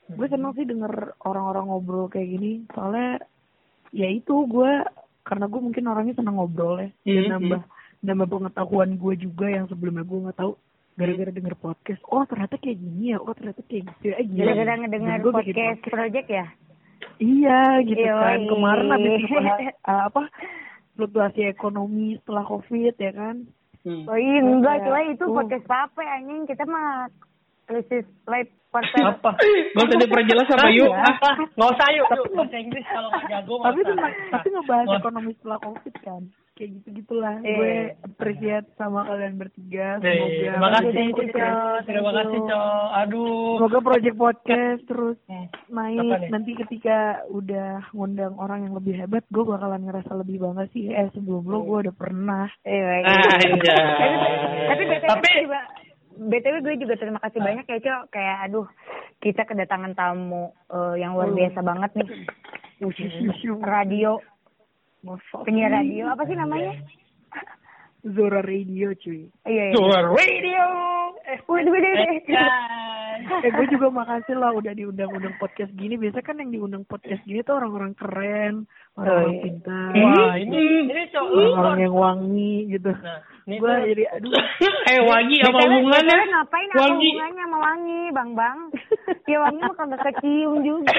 gue 0.07 0.27
seneng 0.27 0.53
sih 0.53 0.63
denger 0.63 0.93
orang-orang 1.19 1.65
ngobrol 1.67 2.05
kayak 2.05 2.29
gini 2.29 2.63
soalnya 2.69 3.19
ya 3.89 4.07
itu 4.07 4.45
gue 4.45 4.71
karena 5.21 5.45
gue 5.45 5.57
mungkin 5.57 5.83
orangnya 5.85 6.15
seneng 6.15 6.37
ngobrol 6.37 6.79
ya 6.79 6.89
dan 7.03 7.17
Mhm. 7.17 7.31
nambah 7.33 7.61
nambah 8.01 8.27
pengetahuan 8.29 8.91
gue 8.95 9.13
juga 9.19 9.45
yang 9.47 9.65
sebelumnya 9.67 10.01
gue 10.01 10.19
nggak 10.21 10.37
tahu 10.37 10.53
gara-gara 10.99 11.31
denger 11.31 11.55
podcast 11.57 12.01
oh 12.11 12.23
ternyata 12.27 12.55
kayak 12.59 12.77
gini 12.77 13.15
ya 13.15 13.17
oh 13.17 13.33
ternyata 13.33 13.61
kayak 13.65 13.83
gitu 13.89 14.03
ya 14.11 14.15
eh. 14.19 14.27
Gara-gara 14.27 14.71
ngedengar 14.79 15.17
bikin 15.19 15.31
podcast 15.33 15.81
project 15.87 16.27
ya? 16.29 16.45
Iya 17.21 17.59
gitu 17.85 18.05
kan. 18.05 18.37
Yoi. 18.41 18.49
Kemarin 18.49 18.87
habis 18.89 19.13
ngebahas, 19.21 19.75
uh, 19.85 20.03
apa 20.09 20.23
fluktuasi 20.97 21.41
ekonomi 21.49 22.17
setelah 22.21 22.43
covid 22.45 22.95
ya 22.97 23.11
kan. 23.13 23.35
Hmm. 23.81 24.05
Oh 24.05 24.17
iya 24.17 24.37
enggak, 24.45 24.85
coba 24.85 24.99
itu 25.09 25.25
uh. 25.25 25.33
podcast 25.33 25.67
apa 25.69 26.01
anjing? 26.05 26.45
Kita 26.45 26.63
mah 26.69 27.09
krisis 27.65 28.05
life 28.29 28.51
quarter. 28.69 29.03
apa? 29.03 29.31
Gak 29.75 29.83
usah 29.85 29.97
diperjelas 29.99 30.47
apa 30.47 30.67
yuk. 30.71 30.91
Ah, 30.91 31.11
Apa? 31.11 31.29
Nggak 31.55 31.69
usah 31.75 31.87
yuk, 31.91 32.07
yuk. 32.07 32.25
Bahasa 32.35 32.57
Inggris 32.57 32.85
kalau 32.87 33.09
nggak 33.09 33.25
jago. 33.29 33.55
Tapi 33.63 33.79
tapi 34.31 34.47
ngebahas 34.51 34.87
ekonomi 34.99 35.31
setelah 35.39 35.59
covid 35.59 35.95
kan. 36.01 36.21
Kayak 36.61 36.77
gitu 36.77 36.89
gitulah. 36.93 37.41
Iya. 37.41 37.57
Gue 37.57 37.73
appreciate 38.05 38.69
sama 38.77 39.01
kalian 39.01 39.33
bertiga. 39.33 39.97
Eh, 39.97 40.13
Semoga 40.13 40.29
Terima 40.29 40.69
kasih, 40.69 40.91
Thank 40.93 41.17
you, 41.17 41.27
Cok. 41.27 41.77
Terima 41.89 42.11
kasih. 42.13 42.39
Cok. 42.45 42.85
Aduh. 43.01 43.49
Semoga 43.57 43.79
project 43.81 44.15
podcast 44.15 44.81
terus 44.85 45.17
Hmm. 45.25 45.47
naik 45.67 46.29
nanti 46.29 46.51
ketika 46.53 46.97
udah 47.27 47.81
ngundang 47.91 48.37
orang 48.37 48.69
yang 48.69 48.77
lebih 48.77 48.93
hebat 48.93 49.25
gue 49.25 49.41
bakalan 49.41 49.81
ngerasa 49.81 50.13
lebih 50.13 50.37
bangga 50.37 50.69
sih 50.69 50.85
eh 50.87 51.09
sebelum 51.11 51.41
lo 51.43 51.63
gue 51.63 51.89
udah 51.89 51.95
pernah 51.97 52.45
Iya, 52.61 52.83
baik. 52.85 53.05
Anjay. 53.09 54.11
Tapi 54.69 54.83
BTW 54.85 55.09
Tapi- 55.09 55.49
BTW 56.21 56.55
gue 56.61 56.75
juga 56.77 56.93
terima 56.93 57.17
kasih 57.17 57.41
banyak 57.41 57.65
ya 57.65 57.79
Cok 57.81 58.01
kayak 58.11 58.37
aduh 58.45 58.67
kita 59.17 59.41
kedatangan 59.43 59.97
tamu 59.97 60.53
eh, 60.69 61.01
yang 61.01 61.17
luar 61.17 61.33
biasa 61.33 61.65
banget 61.65 61.89
nih 61.97 62.09
radio 63.63 64.21
penyiar 65.43 65.71
radio 65.71 66.09
apa 66.09 66.23
sih 66.23 66.33
namanya 66.33 66.73
Zora 68.03 68.41
Radio 68.41 68.93
cuy 68.95 69.29
iya 69.43 69.69
iya 69.69 69.73
Suara 69.73 70.09
radio. 70.09 70.65
Eh, 71.23 71.37
Waduh, 71.45 71.69
waduh, 71.69 71.85
waduh. 71.85 71.93
guys. 71.93 72.25
eh 73.39 73.51
gue 73.55 73.65
juga 73.69 73.87
makasih 73.89 74.33
lah 74.33 74.49
udah 74.51 74.73
diundang-undang 74.73 75.37
podcast 75.37 75.69
gini 75.71 75.93
biasa 75.95 76.19
kan 76.19 76.33
yang 76.35 76.49
diundang 76.49 76.81
podcast 76.83 77.21
gini 77.21 77.39
tuh 77.41 77.55
orang-orang 77.55 77.93
keren 77.93 78.65
orang-orang 78.91 79.21
Oh, 79.21 79.29
iya. 79.31 79.41
pintar 79.43 79.89
Wah, 79.93 80.33
ini 80.35 80.57
ini 80.89 81.03
Cok. 81.07 81.25
orang-orang 81.29 81.79
yang 81.79 81.95
wangi 81.95 82.55
gitu 82.69 82.89
Nah, 82.91 83.19
gue 83.53 83.73
jadi 83.87 84.03
aduh 84.11 84.33
eh 84.89 84.99
wangi 85.03 85.37
apa 85.39 85.53
BTW, 85.55 85.69
hubungannya? 85.71 86.17
Ngapain 86.25 86.67
apa 86.67 86.79
Wangi. 86.79 87.05
hubungannya 87.07 87.43
sama 87.43 87.57
wangi 87.59 88.01
bang 88.09 88.29
bang 88.33 88.57
ya 89.23 89.37
wangi 89.39 89.59
mah 89.61 89.75
kagak 89.75 90.01
kecium 90.03 90.53
juga 90.59 90.93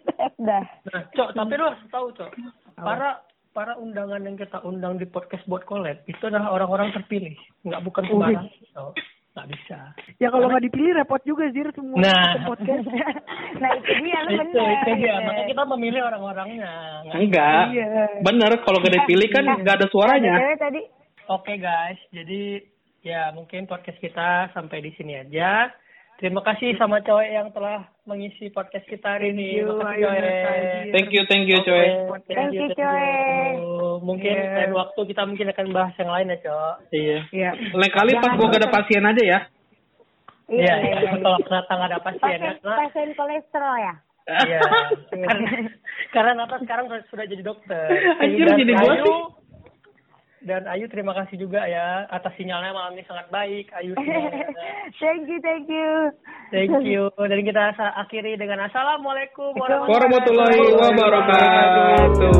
dah 0.46 0.64
Nah, 0.86 1.02
Cok, 1.10 1.28
tapi 1.34 1.52
lu 1.52 1.64
harus 1.64 1.82
tahu, 1.88 2.06
Cok. 2.12 2.30
Para 2.76 3.18
para 3.56 3.72
undangan 3.74 4.20
yang 4.20 4.36
kita 4.36 4.60
undang 4.60 5.00
di 5.00 5.08
podcast 5.08 5.40
buat 5.48 5.64
collab 5.64 6.04
itu 6.04 6.20
adalah 6.20 6.52
orang-orang 6.52 6.92
terpilih, 6.92 7.32
nggak 7.64 7.80
bukan 7.80 8.04
sembarang. 8.04 8.46
Cok. 8.70 8.92
Nggak 9.32 9.48
bisa. 9.52 9.78
ya 10.16 10.28
kalau 10.28 10.48
nggak 10.48 10.64
dipilih 10.64 10.96
repot 10.96 11.20
juga 11.24 11.44
sih 11.52 11.60
semua 11.72 12.00
Nah. 12.00 12.48
podcast 12.48 12.88
nah 13.60 13.68
itu 13.74 13.92
dia 14.00 14.18
lu 14.24 14.30
Itu, 14.32 14.56
itu 14.56 14.90
dia. 14.96 15.14
Makanya 15.20 15.44
kita 15.46 15.62
memilih 15.76 16.00
orang-orangnya. 16.04 16.72
Nggak- 17.04 17.20
Enggak. 17.20 17.62
iya 17.68 17.86
Bener, 18.20 18.52
kalau 18.64 18.80
gak 18.80 18.94
dipilih 18.96 19.28
kan 19.28 19.44
nggak 19.60 19.76
ada 19.76 19.88
suaranya. 19.88 20.34
Tadi 20.56 20.80
Oke 21.26 21.58
guys, 21.58 22.00
jadi 22.08 22.64
ya 23.02 23.28
mungkin 23.32 23.66
podcast 23.66 24.00
kita 24.00 24.52
sampai 24.52 24.78
di 24.80 24.94
sini 24.96 25.18
aja. 25.18 25.68
Terima 26.16 26.40
kasih 26.40 26.72
sama 26.80 27.04
cowok 27.04 27.26
yang 27.28 27.52
telah 27.52 27.92
mengisi 28.08 28.48
podcast 28.48 28.88
kita 28.88 29.20
hari 29.20 29.36
ini. 29.36 29.60
Thank 29.60 29.68
you, 29.68 29.76
Makasih 29.76 29.92
Ayu 29.92 30.06
cowok. 30.08 30.64
Thank 30.88 31.08
you, 31.12 31.22
thank 31.28 31.44
you, 31.44 31.58
coy. 31.60 31.86
Thank 32.32 32.52
you, 32.56 32.68
coy. 32.72 33.08
Mungkin 34.00 34.32
Yeah. 34.32 34.56
lain 34.64 34.72
waktu 34.72 35.00
kita 35.12 35.22
mungkin 35.28 35.52
akan 35.52 35.66
bahas 35.76 35.92
yang 36.00 36.08
lain 36.08 36.32
ya, 36.32 36.38
Cok. 36.40 36.74
Iya. 36.88 37.18
Iya. 37.36 37.50
Lain 37.68 37.92
kali 37.92 38.12
pas 38.16 38.32
gua 38.32 38.48
gak 38.48 38.62
ada 38.64 38.70
pasien 38.72 39.04
aja 39.04 39.22
ya. 39.24 39.40
Iya, 40.48 40.74
iya. 40.88 40.96
Kalau 41.20 41.38
ternyata 41.44 41.72
nggak 41.74 41.90
ada 41.92 42.00
pasien 42.00 42.38
ya. 42.40 42.52
pasien 42.56 42.76
pasien 42.80 43.08
kolesterol 43.18 43.76
ya 43.82 43.94
Iya. 44.26 44.60
karena, 45.26 45.50
karena 46.16 46.32
Nata 46.32 46.56
sekarang 46.64 46.86
sudah 47.12 47.24
jadi 47.28 47.42
dokter. 47.44 47.86
Anjir, 48.24 48.46
jadi 48.56 48.72
gua 48.72 48.94
sih. 49.04 49.16
Dan 50.46 50.62
Ayu 50.70 50.86
terima 50.86 51.10
kasih 51.10 51.42
juga 51.42 51.66
ya 51.66 52.06
atas 52.06 52.30
sinyalnya 52.38 52.70
malam 52.70 52.94
ini 52.94 53.02
sangat 53.10 53.26
baik. 53.34 53.66
Ayu 53.74 53.98
thank 55.02 55.26
you, 55.26 55.42
thank 55.42 55.66
you. 55.66 56.14
Thank 56.54 56.70
you. 56.86 57.10
Dan 57.18 57.42
kita 57.42 57.74
akhiri 57.74 58.38
dengan 58.38 58.70
assalamualaikum 58.70 59.58
Warahmatullahi 59.58 60.78
wabarakatuh. 60.78 62.36